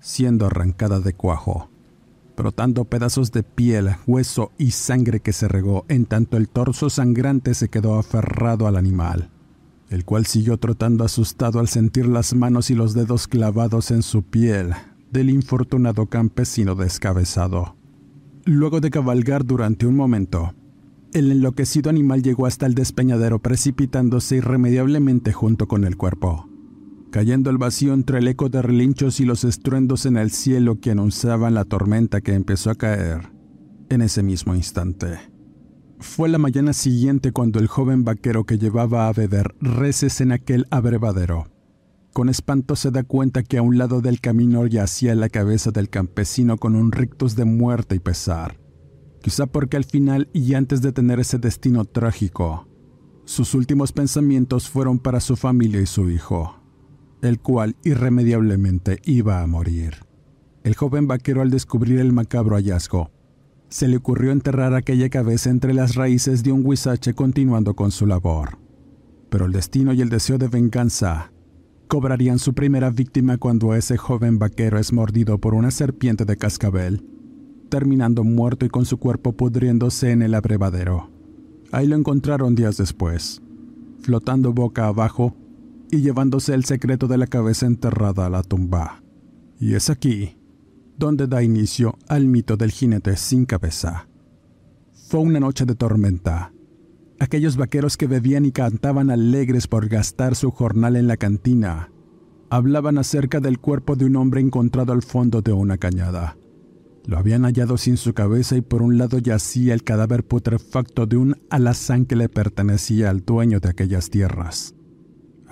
siendo 0.00 0.46
arrancada 0.46 1.00
de 1.00 1.14
cuajo 1.14 1.72
brotando 2.36 2.84
pedazos 2.84 3.32
de 3.32 3.42
piel, 3.42 3.90
hueso 4.06 4.52
y 4.58 4.72
sangre 4.72 5.20
que 5.20 5.32
se 5.32 5.48
regó, 5.48 5.84
en 5.88 6.06
tanto 6.06 6.36
el 6.36 6.48
torso 6.48 6.90
sangrante 6.90 7.54
se 7.54 7.68
quedó 7.68 7.98
aferrado 7.98 8.66
al 8.66 8.76
animal, 8.76 9.30
el 9.92 10.04
cual 10.04 10.26
siguió 10.26 10.56
trotando 10.56 11.04
asustado 11.04 11.60
al 11.60 11.68
sentir 11.68 12.06
las 12.06 12.34
manos 12.34 12.70
y 12.70 12.74
los 12.74 12.94
dedos 12.94 13.28
clavados 13.28 13.90
en 13.90 14.02
su 14.02 14.22
piel 14.22 14.70
del 15.10 15.30
infortunado 15.30 16.06
campesino 16.06 16.74
descabezado. 16.74 17.76
Luego 18.44 18.80
de 18.80 18.90
cabalgar 18.90 19.44
durante 19.44 19.86
un 19.86 19.94
momento, 19.94 20.54
el 21.12 21.30
enloquecido 21.30 21.90
animal 21.90 22.22
llegó 22.22 22.46
hasta 22.46 22.66
el 22.66 22.74
despeñadero 22.74 23.38
precipitándose 23.38 24.36
irremediablemente 24.36 25.32
junto 25.32 25.68
con 25.68 25.84
el 25.84 25.96
cuerpo 25.96 26.48
cayendo 27.12 27.50
al 27.50 27.58
vacío 27.58 27.92
entre 27.92 28.18
el 28.18 28.26
eco 28.26 28.48
de 28.48 28.62
relinchos 28.62 29.20
y 29.20 29.26
los 29.26 29.44
estruendos 29.44 30.06
en 30.06 30.16
el 30.16 30.30
cielo 30.30 30.80
que 30.80 30.90
anunciaban 30.90 31.54
la 31.54 31.66
tormenta 31.66 32.22
que 32.22 32.32
empezó 32.32 32.70
a 32.70 32.74
caer 32.74 33.30
en 33.90 34.00
ese 34.00 34.22
mismo 34.22 34.54
instante. 34.54 35.31
Fue 36.02 36.28
la 36.28 36.38
mañana 36.38 36.72
siguiente 36.72 37.32
cuando 37.32 37.58
el 37.58 37.68
joven 37.68 38.04
vaquero 38.04 38.44
que 38.44 38.58
llevaba 38.58 39.08
a 39.08 39.12
beber 39.12 39.54
reces 39.60 40.20
en 40.20 40.32
aquel 40.32 40.66
abrevadero. 40.70 41.46
Con 42.12 42.28
espanto 42.28 42.76
se 42.76 42.90
da 42.90 43.04
cuenta 43.04 43.42
que 43.42 43.56
a 43.56 43.62
un 43.62 43.78
lado 43.78 44.02
del 44.02 44.20
camino 44.20 44.66
yacía 44.66 45.14
la 45.14 45.30
cabeza 45.30 45.70
del 45.70 45.88
campesino 45.88 46.58
con 46.58 46.76
un 46.76 46.92
rictus 46.92 47.36
de 47.36 47.46
muerte 47.46 47.94
y 47.94 48.00
pesar. 48.00 48.58
Quizá 49.22 49.46
porque 49.46 49.78
al 49.78 49.84
final 49.84 50.28
y 50.34 50.54
antes 50.54 50.82
de 50.82 50.92
tener 50.92 51.20
ese 51.20 51.38
destino 51.38 51.86
trágico, 51.86 52.68
sus 53.24 53.54
últimos 53.54 53.92
pensamientos 53.92 54.68
fueron 54.68 54.98
para 54.98 55.20
su 55.20 55.36
familia 55.36 55.80
y 55.80 55.86
su 55.86 56.10
hijo 56.10 56.62
el 57.22 57.38
cual 57.38 57.76
irremediablemente 57.84 58.98
iba 59.04 59.42
a 59.42 59.46
morir. 59.46 59.94
El 60.64 60.74
joven 60.74 61.06
vaquero 61.06 61.40
al 61.40 61.50
descubrir 61.50 62.00
el 62.00 62.12
macabro 62.12 62.56
hallazgo, 62.56 63.10
se 63.72 63.88
le 63.88 63.96
ocurrió 63.96 64.32
enterrar 64.32 64.74
aquella 64.74 65.08
cabeza 65.08 65.48
entre 65.48 65.72
las 65.72 65.94
raíces 65.94 66.42
de 66.42 66.52
un 66.52 66.60
huizache 66.62 67.14
continuando 67.14 67.74
con 67.74 67.90
su 67.90 68.06
labor. 68.06 68.58
Pero 69.30 69.46
el 69.46 69.52
destino 69.52 69.94
y 69.94 70.02
el 70.02 70.10
deseo 70.10 70.36
de 70.36 70.48
venganza 70.48 71.32
cobrarían 71.88 72.38
su 72.38 72.52
primera 72.52 72.90
víctima 72.90 73.38
cuando 73.38 73.74
ese 73.74 73.96
joven 73.96 74.38
vaquero 74.38 74.78
es 74.78 74.92
mordido 74.92 75.38
por 75.38 75.54
una 75.54 75.70
serpiente 75.70 76.26
de 76.26 76.36
cascabel, 76.36 77.02
terminando 77.70 78.24
muerto 78.24 78.66
y 78.66 78.68
con 78.68 78.84
su 78.84 78.98
cuerpo 78.98 79.32
pudriéndose 79.32 80.10
en 80.10 80.20
el 80.20 80.34
abrevadero. 80.34 81.08
Ahí 81.70 81.86
lo 81.86 81.96
encontraron 81.96 82.54
días 82.54 82.76
después, 82.76 83.40
flotando 84.00 84.52
boca 84.52 84.86
abajo 84.86 85.34
y 85.90 86.02
llevándose 86.02 86.52
el 86.52 86.66
secreto 86.66 87.08
de 87.08 87.16
la 87.16 87.26
cabeza 87.26 87.64
enterrada 87.64 88.26
a 88.26 88.30
la 88.30 88.42
tumba. 88.42 89.02
Y 89.58 89.76
es 89.76 89.88
aquí 89.88 90.36
donde 90.96 91.26
da 91.26 91.42
inicio 91.42 91.98
al 92.08 92.26
mito 92.26 92.56
del 92.56 92.70
jinete 92.70 93.16
sin 93.16 93.44
cabeza. 93.44 94.08
Fue 95.08 95.20
una 95.20 95.40
noche 95.40 95.64
de 95.66 95.74
tormenta. 95.74 96.52
Aquellos 97.18 97.56
vaqueros 97.56 97.96
que 97.96 98.06
bebían 98.06 98.46
y 98.46 98.52
cantaban 98.52 99.10
alegres 99.10 99.66
por 99.66 99.88
gastar 99.88 100.34
su 100.34 100.50
jornal 100.50 100.96
en 100.96 101.06
la 101.06 101.16
cantina, 101.16 101.90
hablaban 102.50 102.98
acerca 102.98 103.40
del 103.40 103.58
cuerpo 103.58 103.96
de 103.96 104.06
un 104.06 104.16
hombre 104.16 104.40
encontrado 104.40 104.92
al 104.92 105.02
fondo 105.02 105.40
de 105.40 105.52
una 105.52 105.78
cañada. 105.78 106.36
Lo 107.06 107.18
habían 107.18 107.42
hallado 107.44 107.78
sin 107.78 107.96
su 107.96 108.12
cabeza 108.14 108.56
y 108.56 108.60
por 108.60 108.82
un 108.82 108.98
lado 108.98 109.18
yacía 109.18 109.74
el 109.74 109.82
cadáver 109.82 110.24
putrefacto 110.24 111.06
de 111.06 111.16
un 111.16 111.36
alazán 111.50 112.06
que 112.06 112.14
le 112.14 112.28
pertenecía 112.28 113.10
al 113.10 113.24
dueño 113.24 113.58
de 113.58 113.70
aquellas 113.70 114.10
tierras. 114.10 114.74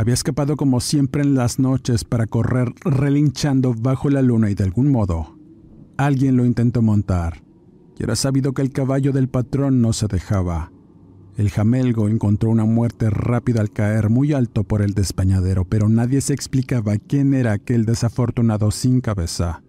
Había 0.01 0.15
escapado 0.15 0.57
como 0.57 0.81
siempre 0.81 1.21
en 1.21 1.35
las 1.35 1.59
noches 1.59 2.05
para 2.05 2.27
correr 2.27 2.73
relinchando 2.87 3.75
bajo 3.75 4.09
la 4.09 4.23
luna 4.23 4.49
y 4.49 4.55
de 4.55 4.65
algún 4.65 4.91
modo 4.91 5.37
alguien 5.99 6.39
lo 6.39 6.47
intentó 6.47 6.81
montar 6.81 7.43
y 7.99 8.05
era 8.05 8.17
sabido 8.17 8.55
que 8.55 8.63
el 8.63 8.73
caballo 8.73 9.13
del 9.13 9.29
patrón 9.29 9.83
no 9.83 9.93
se 9.93 10.07
dejaba. 10.07 10.73
El 11.37 11.51
jamelgo 11.51 12.09
encontró 12.09 12.49
una 12.49 12.65
muerte 12.65 13.11
rápida 13.11 13.61
al 13.61 13.73
caer 13.73 14.09
muy 14.09 14.33
alto 14.33 14.65
por 14.65 14.81
el 14.81 14.95
despeñadero, 14.95 15.67
pero 15.67 15.91
nadie 15.91 16.23
se 16.23 16.33
explicaba 16.33 16.97
quién 16.97 17.35
era 17.35 17.53
aquel 17.53 17.85
desafortunado 17.85 18.71
sin 18.71 19.03
cabeza. 19.03 19.63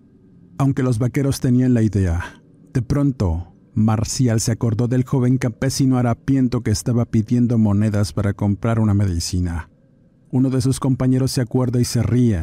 Aunque 0.57 0.81
los 0.81 0.97
vaqueros 0.97 1.41
tenían 1.41 1.73
la 1.73 1.81
idea, 1.81 2.41
de 2.73 2.81
pronto, 2.81 3.53
Marcial 3.73 4.39
se 4.39 4.53
acordó 4.53 4.87
del 4.87 5.03
joven 5.03 5.37
campesino 5.37 5.97
harapiento 5.97 6.61
que 6.61 6.71
estaba 6.71 7.03
pidiendo 7.03 7.57
monedas 7.57 8.13
para 8.13 8.31
comprar 8.31 8.79
una 8.79 8.93
medicina. 8.93 9.70
Uno 10.33 10.49
de 10.49 10.61
sus 10.61 10.79
compañeros 10.79 11.31
se 11.31 11.41
acuerda 11.41 11.81
y 11.81 11.85
se 11.85 12.01
ríe. 12.01 12.41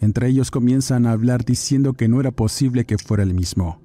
Entre 0.00 0.28
ellos 0.28 0.50
comienzan 0.50 1.06
a 1.06 1.12
hablar 1.12 1.44
diciendo 1.44 1.92
que 1.92 2.08
no 2.08 2.18
era 2.18 2.32
posible 2.32 2.84
que 2.84 2.98
fuera 2.98 3.22
el 3.22 3.32
mismo. 3.32 3.80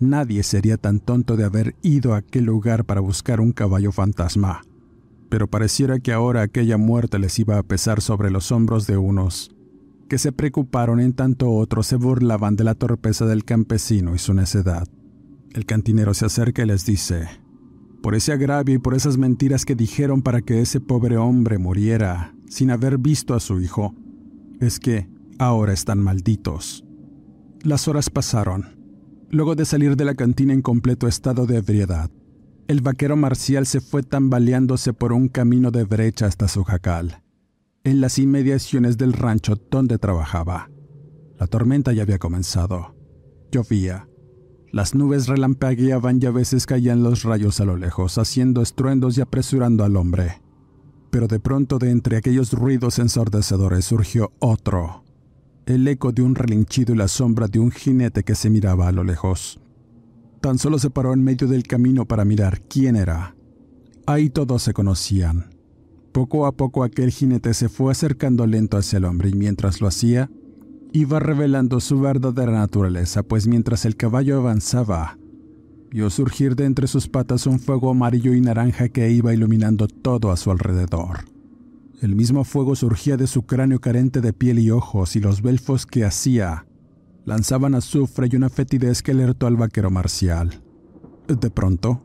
Nadie 0.00 0.42
sería 0.42 0.76
tan 0.76 0.98
tonto 0.98 1.36
de 1.36 1.44
haber 1.44 1.76
ido 1.82 2.14
a 2.14 2.18
aquel 2.18 2.44
lugar 2.44 2.84
para 2.84 3.00
buscar 3.00 3.40
un 3.40 3.52
caballo 3.52 3.92
fantasma. 3.92 4.62
Pero 5.28 5.48
pareciera 5.48 6.00
que 6.00 6.12
ahora 6.12 6.42
aquella 6.42 6.76
muerte 6.76 7.20
les 7.20 7.38
iba 7.38 7.56
a 7.56 7.62
pesar 7.62 8.00
sobre 8.00 8.32
los 8.32 8.50
hombros 8.50 8.88
de 8.88 8.96
unos, 8.96 9.54
que 10.08 10.18
se 10.18 10.32
preocuparon 10.32 10.98
en 10.98 11.12
tanto 11.12 11.52
otros 11.52 11.86
se 11.86 11.96
burlaban 11.96 12.56
de 12.56 12.64
la 12.64 12.74
torpeza 12.74 13.26
del 13.26 13.44
campesino 13.44 14.14
y 14.14 14.18
su 14.18 14.34
necedad. 14.34 14.88
El 15.52 15.66
cantinero 15.66 16.14
se 16.14 16.26
acerca 16.26 16.64
y 16.64 16.66
les 16.66 16.84
dice, 16.84 17.28
por 18.02 18.16
ese 18.16 18.32
agravio 18.32 18.74
y 18.74 18.78
por 18.78 18.94
esas 18.94 19.16
mentiras 19.16 19.64
que 19.64 19.76
dijeron 19.76 20.20
para 20.20 20.42
que 20.42 20.60
ese 20.60 20.80
pobre 20.80 21.16
hombre 21.16 21.58
muriera 21.58 22.35
sin 22.48 22.70
haber 22.70 22.98
visto 22.98 23.34
a 23.34 23.40
su 23.40 23.60
hijo, 23.60 23.94
es 24.60 24.78
que 24.80 25.08
ahora 25.38 25.72
están 25.72 25.98
malditos. 26.02 26.84
Las 27.62 27.88
horas 27.88 28.10
pasaron. 28.10 28.76
Luego 29.30 29.54
de 29.54 29.64
salir 29.64 29.96
de 29.96 30.04
la 30.04 30.14
cantina 30.14 30.52
en 30.52 30.62
completo 30.62 31.08
estado 31.08 31.46
de 31.46 31.56
ebriedad, 31.56 32.10
el 32.68 32.80
vaquero 32.80 33.16
marcial 33.16 33.66
se 33.66 33.80
fue 33.80 34.02
tambaleándose 34.02 34.92
por 34.92 35.12
un 35.12 35.28
camino 35.28 35.70
de 35.70 35.84
brecha 35.84 36.26
hasta 36.26 36.48
su 36.48 36.64
jacal, 36.64 37.22
en 37.84 38.00
las 38.00 38.18
inmediaciones 38.18 38.98
del 38.98 39.12
rancho 39.12 39.56
donde 39.70 39.98
trabajaba. 39.98 40.70
La 41.38 41.46
tormenta 41.46 41.92
ya 41.92 42.02
había 42.02 42.18
comenzado. 42.18 42.94
Llovía. 43.52 44.08
Las 44.72 44.94
nubes 44.94 45.28
relampagueaban 45.28 46.20
y 46.20 46.26
a 46.26 46.30
veces 46.30 46.66
caían 46.66 47.02
los 47.02 47.22
rayos 47.22 47.60
a 47.60 47.64
lo 47.64 47.76
lejos, 47.76 48.18
haciendo 48.18 48.62
estruendos 48.62 49.16
y 49.16 49.20
apresurando 49.20 49.84
al 49.84 49.96
hombre. 49.96 50.42
Pero 51.10 51.28
de 51.28 51.40
pronto 51.40 51.78
de 51.78 51.90
entre 51.90 52.16
aquellos 52.16 52.52
ruidos 52.52 52.98
ensordecedores 52.98 53.84
surgió 53.84 54.32
otro, 54.38 55.04
el 55.66 55.86
eco 55.88 56.12
de 56.12 56.22
un 56.22 56.34
relinchido 56.34 56.94
y 56.94 56.96
la 56.96 57.08
sombra 57.08 57.48
de 57.48 57.58
un 57.58 57.70
jinete 57.70 58.22
que 58.22 58.34
se 58.34 58.50
miraba 58.50 58.88
a 58.88 58.92
lo 58.92 59.04
lejos. 59.04 59.60
Tan 60.40 60.58
solo 60.58 60.78
se 60.78 60.90
paró 60.90 61.12
en 61.12 61.24
medio 61.24 61.48
del 61.48 61.64
camino 61.64 62.06
para 62.06 62.24
mirar 62.24 62.60
quién 62.62 62.96
era. 62.96 63.34
Ahí 64.06 64.30
todos 64.30 64.62
se 64.62 64.72
conocían. 64.72 65.50
Poco 66.12 66.46
a 66.46 66.52
poco 66.52 66.84
aquel 66.84 67.10
jinete 67.10 67.52
se 67.52 67.68
fue 67.68 67.92
acercando 67.92 68.46
lento 68.46 68.76
hacia 68.76 68.98
el 68.98 69.04
hombre 69.04 69.30
y 69.30 69.34
mientras 69.34 69.80
lo 69.80 69.88
hacía, 69.88 70.30
iba 70.92 71.18
revelando 71.20 71.80
su 71.80 72.00
verdadera 72.00 72.52
naturaleza, 72.52 73.22
pues 73.22 73.46
mientras 73.46 73.84
el 73.84 73.96
caballo 73.96 74.38
avanzaba, 74.38 75.18
vio 75.90 76.10
surgir 76.10 76.56
de 76.56 76.64
entre 76.64 76.86
sus 76.86 77.08
patas 77.08 77.46
un 77.46 77.58
fuego 77.58 77.90
amarillo 77.90 78.34
y 78.34 78.40
naranja 78.40 78.88
que 78.88 79.10
iba 79.10 79.32
iluminando 79.32 79.88
todo 79.88 80.30
a 80.30 80.36
su 80.36 80.50
alrededor. 80.50 81.24
El 82.00 82.14
mismo 82.14 82.44
fuego 82.44 82.76
surgía 82.76 83.16
de 83.16 83.26
su 83.26 83.42
cráneo 83.42 83.80
carente 83.80 84.20
de 84.20 84.32
piel 84.32 84.58
y 84.58 84.70
ojos 84.70 85.16
y 85.16 85.20
los 85.20 85.40
belfos 85.40 85.86
que 85.86 86.04
hacía 86.04 86.66
lanzaban 87.24 87.74
azufre 87.74 88.28
y 88.30 88.36
una 88.36 88.50
fetidez 88.50 89.02
que 89.02 89.12
alertó 89.12 89.46
al 89.46 89.56
vaquero 89.56 89.90
marcial. 89.90 90.62
De 91.26 91.50
pronto, 91.50 92.02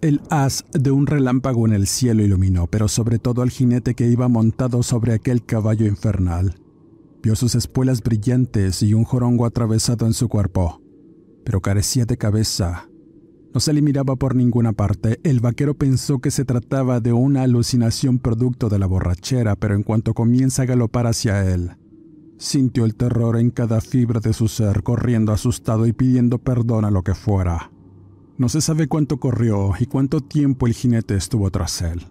el 0.00 0.22
haz 0.30 0.64
de 0.72 0.90
un 0.90 1.06
relámpago 1.06 1.66
en 1.66 1.72
el 1.72 1.86
cielo 1.86 2.22
iluminó, 2.22 2.66
pero 2.66 2.88
sobre 2.88 3.18
todo 3.18 3.42
al 3.42 3.50
jinete 3.50 3.94
que 3.94 4.08
iba 4.08 4.28
montado 4.28 4.82
sobre 4.82 5.12
aquel 5.12 5.44
caballo 5.44 5.86
infernal. 5.86 6.54
Vio 7.22 7.34
sus 7.34 7.54
espuelas 7.54 8.02
brillantes 8.02 8.82
y 8.82 8.94
un 8.94 9.04
jorongo 9.04 9.44
atravesado 9.44 10.06
en 10.06 10.12
su 10.12 10.28
cuerpo, 10.28 10.80
pero 11.44 11.60
carecía 11.60 12.06
de 12.06 12.16
cabeza, 12.16 12.88
no 13.56 13.60
se 13.60 13.72
le 13.72 13.80
miraba 13.80 14.16
por 14.16 14.34
ninguna 14.34 14.74
parte. 14.74 15.18
El 15.22 15.40
vaquero 15.40 15.72
pensó 15.72 16.18
que 16.18 16.30
se 16.30 16.44
trataba 16.44 17.00
de 17.00 17.14
una 17.14 17.40
alucinación 17.40 18.18
producto 18.18 18.68
de 18.68 18.78
la 18.78 18.84
borrachera, 18.86 19.56
pero 19.56 19.74
en 19.74 19.82
cuanto 19.82 20.12
comienza 20.12 20.60
a 20.60 20.66
galopar 20.66 21.06
hacia 21.06 21.50
él, 21.50 21.70
sintió 22.36 22.84
el 22.84 22.94
terror 22.96 23.38
en 23.38 23.48
cada 23.48 23.80
fibra 23.80 24.20
de 24.20 24.34
su 24.34 24.48
ser, 24.48 24.82
corriendo 24.82 25.32
asustado 25.32 25.86
y 25.86 25.94
pidiendo 25.94 26.36
perdón 26.36 26.84
a 26.84 26.90
lo 26.90 27.02
que 27.02 27.14
fuera. 27.14 27.70
No 28.36 28.50
se 28.50 28.60
sabe 28.60 28.88
cuánto 28.88 29.20
corrió 29.20 29.72
y 29.80 29.86
cuánto 29.86 30.20
tiempo 30.20 30.66
el 30.66 30.74
jinete 30.74 31.16
estuvo 31.16 31.50
tras 31.50 31.80
él. 31.80 32.02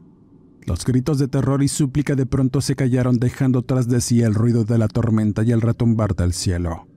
Los 0.66 0.84
gritos 0.84 1.20
de 1.20 1.28
terror 1.28 1.62
y 1.62 1.68
súplica 1.68 2.16
de 2.16 2.26
pronto 2.26 2.60
se 2.60 2.76
callaron 2.76 3.20
dejando 3.20 3.62
tras 3.62 3.88
de 3.88 4.02
sí 4.02 4.24
el 4.24 4.34
ruido 4.34 4.64
de 4.64 4.80
la 4.80 4.88
tormenta 4.88 5.44
y 5.44 5.52
el 5.52 5.62
retumbar 5.62 6.16
del 6.16 6.34
cielo. 6.34 6.88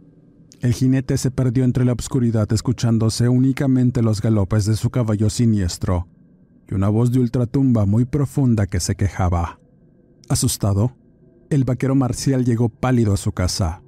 El 0.60 0.72
jinete 0.72 1.16
se 1.18 1.30
perdió 1.30 1.64
entre 1.64 1.84
la 1.84 1.92
oscuridad 1.92 2.52
escuchándose 2.52 3.28
únicamente 3.28 4.02
los 4.02 4.20
galopes 4.20 4.64
de 4.64 4.74
su 4.74 4.90
caballo 4.90 5.30
siniestro 5.30 6.08
y 6.68 6.74
una 6.74 6.88
voz 6.88 7.12
de 7.12 7.20
ultratumba 7.20 7.86
muy 7.86 8.04
profunda 8.04 8.66
que 8.66 8.80
se 8.80 8.96
quejaba. 8.96 9.60
Asustado, 10.28 10.96
el 11.48 11.64
vaquero 11.64 11.94
marcial 11.94 12.44
llegó 12.44 12.68
pálido 12.68 13.14
a 13.14 13.16
su 13.16 13.32
casa, 13.32 13.82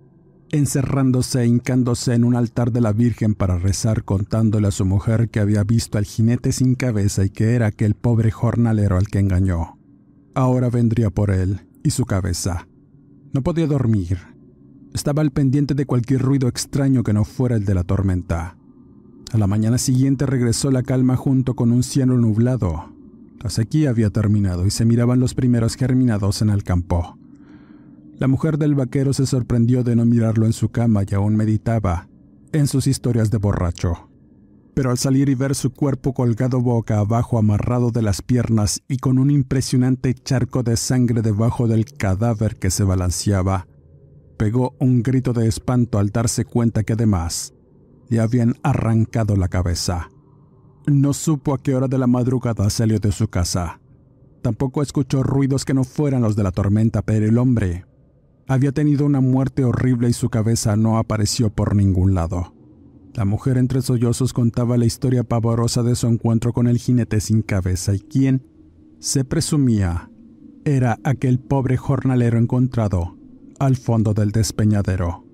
encerrándose 0.51 1.43
e 1.43 1.47
hincándose 1.47 2.15
en 2.15 2.25
un 2.25 2.37
altar 2.37 2.71
de 2.71 2.81
la 2.81 2.93
Virgen 2.93 3.35
para 3.35 3.59
rezar 3.59 4.05
contándole 4.05 4.69
a 4.69 4.73
su 4.73 4.85
mujer 4.85 5.29
que 5.29 5.41
había 5.41 5.65
visto 5.65 5.99
al 5.99 6.05
jinete 6.05 6.53
sin 6.53 6.77
cabeza 6.77 7.25
y 7.25 7.31
que 7.31 7.55
era 7.55 7.67
aquel 7.67 7.95
pobre 7.95 8.31
jornalero 8.31 8.97
al 8.97 9.09
que 9.09 9.19
engañó. 9.19 9.79
Ahora 10.35 10.71
vendría 10.71 11.11
por 11.11 11.31
él 11.31 11.67
y 11.83 11.91
su 11.91 12.05
cabeza. 12.07 12.69
No 13.33 13.43
podía 13.43 13.67
dormir, 13.67 14.19
estaba 14.95 15.23
al 15.23 15.31
pendiente 15.31 15.75
de 15.75 15.87
cualquier 15.87 16.23
ruido 16.23 16.49
extraño 16.49 17.03
que 17.03 17.13
no 17.13 17.25
fuera 17.25 17.57
el 17.57 17.65
de 17.65 17.75
la 17.75 17.85
tormenta. 17.85 18.57
A 19.33 19.39
la 19.39 19.47
mañana 19.47 19.79
siguiente 19.79 20.27
regresó 20.27 20.71
la 20.71 20.83
calma 20.83 21.17
junto 21.17 21.55
con 21.55 21.71
un 21.71 21.83
cielo 21.83 22.17
nublado. 22.17 22.93
La 23.41 23.49
sequía 23.49 23.91
había 23.91 24.11
terminado 24.11 24.67
y 24.67 24.71
se 24.71 24.85
miraban 24.85 25.21
los 25.21 25.35
primeros 25.35 25.77
germinados 25.77 26.43
en 26.43 26.51
el 26.51 26.65
campo. 26.65 27.17
La 28.19 28.29
mujer 28.29 28.59
del 28.59 28.75
vaquero 28.75 29.13
se 29.13 29.27
sorprendió 29.27 29.83
de 29.83 29.97
no 29.97 30.05
mirarlo 30.05 30.47
en 30.47 30.53
su 30.53 30.69
cama 30.69 31.05
y 31.09 31.15
aún 31.15 31.37
meditaba 31.37 32.09
en 32.53 32.67
sus 32.67 32.87
historias 32.87 33.31
de 33.31 33.39
borracho. 33.39 34.11
Pero 34.75 34.91
al 34.91 34.99
salir 34.99 35.29
y 35.29 35.35
ver 35.35 35.55
su 35.55 35.73
cuerpo 35.73 36.13
colgado 36.13 36.61
boca 36.61 36.99
abajo 36.99 37.39
amarrado 37.39 37.93
de 37.93 38.03
las 38.03 38.23
piernas 38.23 38.83
y 38.89 38.99
con 38.99 39.19
un 39.19 39.31
impresionante 39.31 40.15
charco 40.15 40.63
de 40.63 40.77
sangre 40.77 41.23
debajo 41.23 41.67
del 41.67 41.87
cadáver 41.87 42.57
que 42.57 42.71
se 42.71 42.85
balanceaba, 42.85 43.67
pegó 44.41 44.75
un 44.79 45.03
grito 45.03 45.35
de 45.35 45.47
espanto 45.47 45.99
al 45.99 46.09
darse 46.09 46.47
cuenta 46.47 46.83
que 46.83 46.95
además 46.95 47.53
le 48.09 48.21
habían 48.21 48.55
arrancado 48.63 49.37
la 49.37 49.49
cabeza. 49.49 50.09
No 50.87 51.13
supo 51.13 51.53
a 51.53 51.59
qué 51.59 51.75
hora 51.75 51.89
de 51.89 51.99
la 51.99 52.07
madrugada 52.07 52.71
salió 52.71 52.99
de 52.99 53.13
su 53.13 53.29
casa. 53.29 53.83
Tampoco 54.41 54.81
escuchó 54.81 55.23
ruidos 55.23 55.67
que 55.67 55.75
no 55.75 55.85
fueran 55.85 56.23
los 56.23 56.37
de 56.37 56.43
la 56.43 56.53
tormenta, 56.53 57.03
pero 57.03 57.27
el 57.27 57.37
hombre 57.37 57.85
había 58.49 58.73
tenido 58.73 59.05
una 59.05 59.21
muerte 59.21 59.63
horrible 59.63 60.09
y 60.09 60.15
su 60.15 60.31
cabeza 60.31 60.75
no 60.75 60.97
apareció 60.97 61.51
por 61.51 61.77
ningún 61.77 62.15
lado. 62.15 62.55
La 63.13 63.27
mujer 63.27 63.59
entre 63.59 63.83
sollozos 63.83 64.33
contaba 64.33 64.79
la 64.79 64.87
historia 64.87 65.23
pavorosa 65.23 65.83
de 65.83 65.95
su 65.97 66.07
encuentro 66.07 66.55
con 66.55 66.67
el 66.67 66.79
jinete 66.79 67.21
sin 67.21 67.43
cabeza 67.43 67.95
y 67.95 68.01
quien, 68.01 68.43
se 69.01 69.23
presumía, 69.23 70.11
era 70.65 70.99
aquel 71.05 71.41
pobre 71.41 71.77
jornalero 71.77 72.39
encontrado 72.39 73.20
al 73.61 73.77
fondo 73.77 74.15
del 74.15 74.33
despeñadero. 74.33 75.25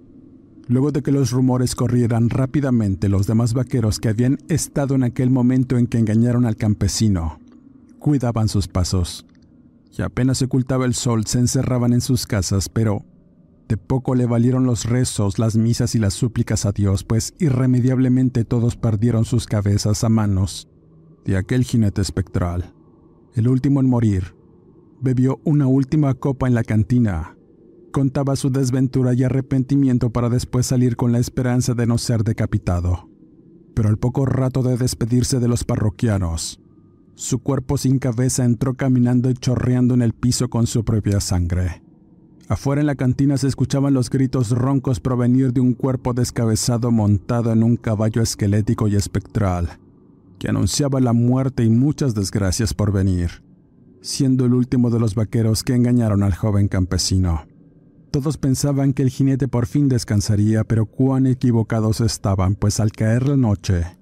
Luego 0.66 0.90
de 0.90 1.00
que 1.02 1.12
los 1.12 1.30
rumores 1.30 1.76
corrieran 1.76 2.28
rápidamente, 2.28 3.08
los 3.08 3.28
demás 3.28 3.54
vaqueros 3.54 4.00
que 4.00 4.08
habían 4.08 4.38
estado 4.48 4.96
en 4.96 5.04
aquel 5.04 5.30
momento 5.30 5.78
en 5.78 5.86
que 5.86 5.98
engañaron 5.98 6.44
al 6.44 6.56
campesino 6.56 7.38
cuidaban 8.00 8.48
sus 8.48 8.66
pasos. 8.66 9.26
Y 9.96 10.02
apenas 10.02 10.38
se 10.38 10.46
ocultaba 10.46 10.84
el 10.84 10.94
sol, 10.94 11.24
se 11.26 11.38
encerraban 11.38 11.92
en 11.92 12.00
sus 12.00 12.26
casas, 12.26 12.68
pero 12.68 13.04
de 13.68 13.76
poco 13.76 14.16
le 14.16 14.26
valieron 14.26 14.66
los 14.66 14.84
rezos, 14.84 15.38
las 15.38 15.56
misas 15.56 15.94
y 15.94 15.98
las 16.00 16.14
súplicas 16.14 16.66
a 16.66 16.72
Dios, 16.72 17.04
pues 17.04 17.34
irremediablemente 17.38 18.44
todos 18.44 18.76
perdieron 18.76 19.24
sus 19.24 19.46
cabezas 19.46 20.02
a 20.02 20.08
manos 20.08 20.68
de 21.24 21.36
aquel 21.36 21.64
jinete 21.64 22.00
espectral. 22.00 22.74
El 23.34 23.48
último 23.48 23.80
en 23.80 23.88
morir 23.88 24.34
bebió 25.00 25.40
una 25.44 25.68
última 25.68 26.14
copa 26.14 26.48
en 26.48 26.54
la 26.54 26.64
cantina 26.64 27.35
contaba 27.96 28.36
su 28.36 28.50
desventura 28.50 29.14
y 29.14 29.24
arrepentimiento 29.24 30.10
para 30.10 30.28
después 30.28 30.66
salir 30.66 30.96
con 30.96 31.12
la 31.12 31.18
esperanza 31.18 31.72
de 31.72 31.86
no 31.86 31.96
ser 31.96 32.24
decapitado. 32.24 33.08
Pero 33.72 33.88
al 33.88 33.96
poco 33.96 34.26
rato 34.26 34.62
de 34.62 34.76
despedirse 34.76 35.40
de 35.40 35.48
los 35.48 35.64
parroquianos, 35.64 36.60
su 37.14 37.38
cuerpo 37.38 37.78
sin 37.78 37.98
cabeza 37.98 38.44
entró 38.44 38.74
caminando 38.74 39.30
y 39.30 39.32
chorreando 39.32 39.94
en 39.94 40.02
el 40.02 40.12
piso 40.12 40.50
con 40.50 40.66
su 40.66 40.84
propia 40.84 41.20
sangre. 41.20 41.82
Afuera 42.48 42.82
en 42.82 42.86
la 42.86 42.96
cantina 42.96 43.38
se 43.38 43.48
escuchaban 43.48 43.94
los 43.94 44.10
gritos 44.10 44.50
roncos 44.50 45.00
provenir 45.00 45.54
de 45.54 45.62
un 45.62 45.72
cuerpo 45.72 46.12
descabezado 46.12 46.90
montado 46.90 47.50
en 47.50 47.62
un 47.62 47.76
caballo 47.76 48.20
esquelético 48.20 48.88
y 48.88 48.96
espectral, 48.96 49.78
que 50.38 50.50
anunciaba 50.50 51.00
la 51.00 51.14
muerte 51.14 51.64
y 51.64 51.70
muchas 51.70 52.14
desgracias 52.14 52.74
por 52.74 52.92
venir, 52.92 53.42
siendo 54.02 54.44
el 54.44 54.52
último 54.52 54.90
de 54.90 55.00
los 55.00 55.14
vaqueros 55.14 55.64
que 55.64 55.74
engañaron 55.74 56.22
al 56.22 56.34
joven 56.34 56.68
campesino. 56.68 57.46
Todos 58.16 58.38
pensaban 58.38 58.94
que 58.94 59.02
el 59.02 59.10
jinete 59.10 59.46
por 59.46 59.66
fin 59.66 59.90
descansaría, 59.90 60.64
pero 60.64 60.86
cuán 60.86 61.26
equivocados 61.26 62.00
estaban, 62.00 62.54
pues 62.54 62.80
al 62.80 62.90
caer 62.90 63.28
la 63.28 63.36
noche, 63.36 63.98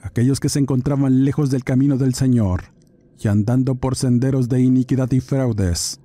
aquellos 0.00 0.40
que 0.40 0.48
se 0.48 0.58
encontraban 0.58 1.26
lejos 1.26 1.50
del 1.50 1.62
camino 1.62 1.98
del 1.98 2.14
Señor 2.14 2.72
y 3.22 3.28
andando 3.28 3.74
por 3.74 3.94
senderos 3.94 4.48
de 4.48 4.62
iniquidad 4.62 5.12
y 5.12 5.20
fraudes, 5.20 6.00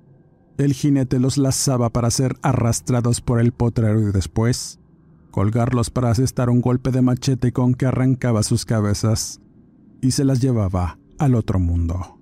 el 0.58 0.74
jinete 0.74 1.18
los 1.18 1.38
lazaba 1.38 1.88
para 1.88 2.10
ser 2.10 2.36
arrastrados 2.42 3.22
por 3.22 3.40
el 3.40 3.52
potrero 3.52 4.06
y 4.06 4.12
después 4.12 4.78
colgarlos 5.30 5.88
para 5.88 6.10
asestar 6.10 6.50
un 6.50 6.60
golpe 6.60 6.90
de 6.90 7.00
machete 7.00 7.52
con 7.52 7.72
que 7.72 7.86
arrancaba 7.86 8.42
sus 8.42 8.66
cabezas 8.66 9.40
y 10.02 10.10
se 10.10 10.24
las 10.24 10.42
llevaba 10.42 10.98
al 11.16 11.34
otro 11.34 11.58
mundo. 11.58 12.17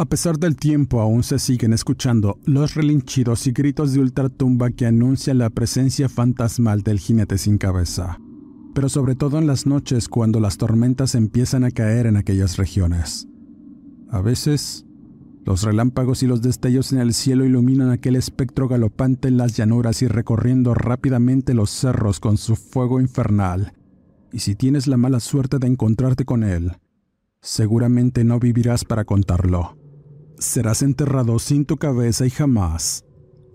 A 0.00 0.06
pesar 0.06 0.38
del 0.38 0.56
tiempo 0.56 1.02
aún 1.02 1.22
se 1.22 1.38
siguen 1.38 1.74
escuchando 1.74 2.38
los 2.46 2.74
relinchidos 2.74 3.46
y 3.46 3.52
gritos 3.52 3.92
de 3.92 4.00
ultratumba 4.00 4.70
que 4.70 4.86
anuncian 4.86 5.36
la 5.36 5.50
presencia 5.50 6.08
fantasmal 6.08 6.80
del 6.80 6.98
jinete 6.98 7.36
sin 7.36 7.58
cabeza, 7.58 8.18
pero 8.72 8.88
sobre 8.88 9.14
todo 9.14 9.36
en 9.36 9.46
las 9.46 9.66
noches 9.66 10.08
cuando 10.08 10.40
las 10.40 10.56
tormentas 10.56 11.14
empiezan 11.14 11.64
a 11.64 11.70
caer 11.70 12.06
en 12.06 12.16
aquellas 12.16 12.56
regiones. 12.56 13.28
A 14.08 14.22
veces, 14.22 14.86
los 15.44 15.64
relámpagos 15.64 16.22
y 16.22 16.26
los 16.26 16.40
destellos 16.40 16.94
en 16.94 17.00
el 17.00 17.12
cielo 17.12 17.44
iluminan 17.44 17.90
aquel 17.90 18.16
espectro 18.16 18.68
galopante 18.68 19.28
en 19.28 19.36
las 19.36 19.54
llanuras 19.54 20.00
y 20.00 20.08
recorriendo 20.08 20.72
rápidamente 20.72 21.52
los 21.52 21.68
cerros 21.68 22.20
con 22.20 22.38
su 22.38 22.56
fuego 22.56 23.02
infernal. 23.02 23.74
Y 24.32 24.38
si 24.38 24.54
tienes 24.54 24.86
la 24.86 24.96
mala 24.96 25.20
suerte 25.20 25.58
de 25.58 25.66
encontrarte 25.66 26.24
con 26.24 26.42
él, 26.42 26.72
seguramente 27.42 28.24
no 28.24 28.40
vivirás 28.40 28.86
para 28.86 29.04
contarlo 29.04 29.78
serás 30.40 30.80
enterrado 30.82 31.38
sin 31.38 31.66
tu 31.66 31.76
cabeza 31.76 32.26
y 32.26 32.30
jamás 32.30 33.04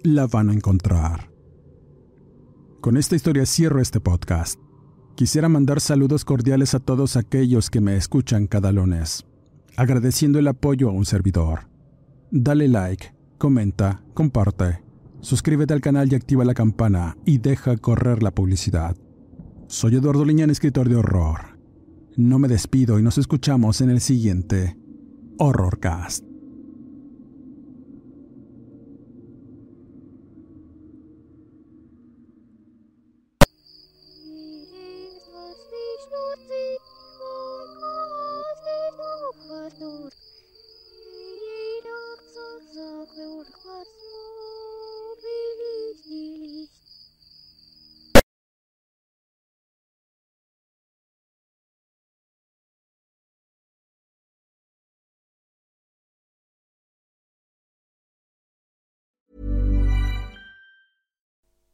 la 0.03 0.27
van 0.27 0.49
a 0.49 0.53
encontrar. 0.53 1.31
Con 2.79 2.95
esta 2.95 3.15
historia 3.15 3.45
cierro 3.47 3.81
este 3.81 3.99
podcast. 3.99 4.59
Quisiera 5.15 5.49
mandar 5.49 5.81
saludos 5.81 6.25
cordiales 6.25 6.75
a 6.75 6.79
todos 6.79 7.15
aquellos 7.15 7.69
que 7.69 7.81
me 7.81 7.95
escuchan 7.95 8.47
cada 8.47 8.71
lunes, 8.71 9.25
agradeciendo 9.77 10.37
el 10.39 10.47
apoyo 10.47 10.89
a 10.89 10.91
un 10.91 11.05
servidor. 11.05 11.69
Dale 12.31 12.67
like, 12.67 13.15
comenta, 13.39 14.03
comparte, 14.13 14.83
suscríbete 15.21 15.73
al 15.73 15.81
canal 15.81 16.11
y 16.11 16.15
activa 16.15 16.45
la 16.45 16.53
campana 16.53 17.17
y 17.25 17.39
deja 17.39 17.77
correr 17.77 18.21
la 18.21 18.31
publicidad. 18.31 18.95
Soy 19.67 19.95
Eduardo 19.95 20.25
Liñán, 20.25 20.51
escritor 20.51 20.87
de 20.87 20.97
horror. 20.97 21.57
No 22.17 22.37
me 22.37 22.47
despido 22.47 22.99
y 22.99 23.03
nos 23.03 23.17
escuchamos 23.17 23.81
en 23.81 23.89
el 23.89 24.01
siguiente 24.01 24.77
Horrorcast. 25.39 26.24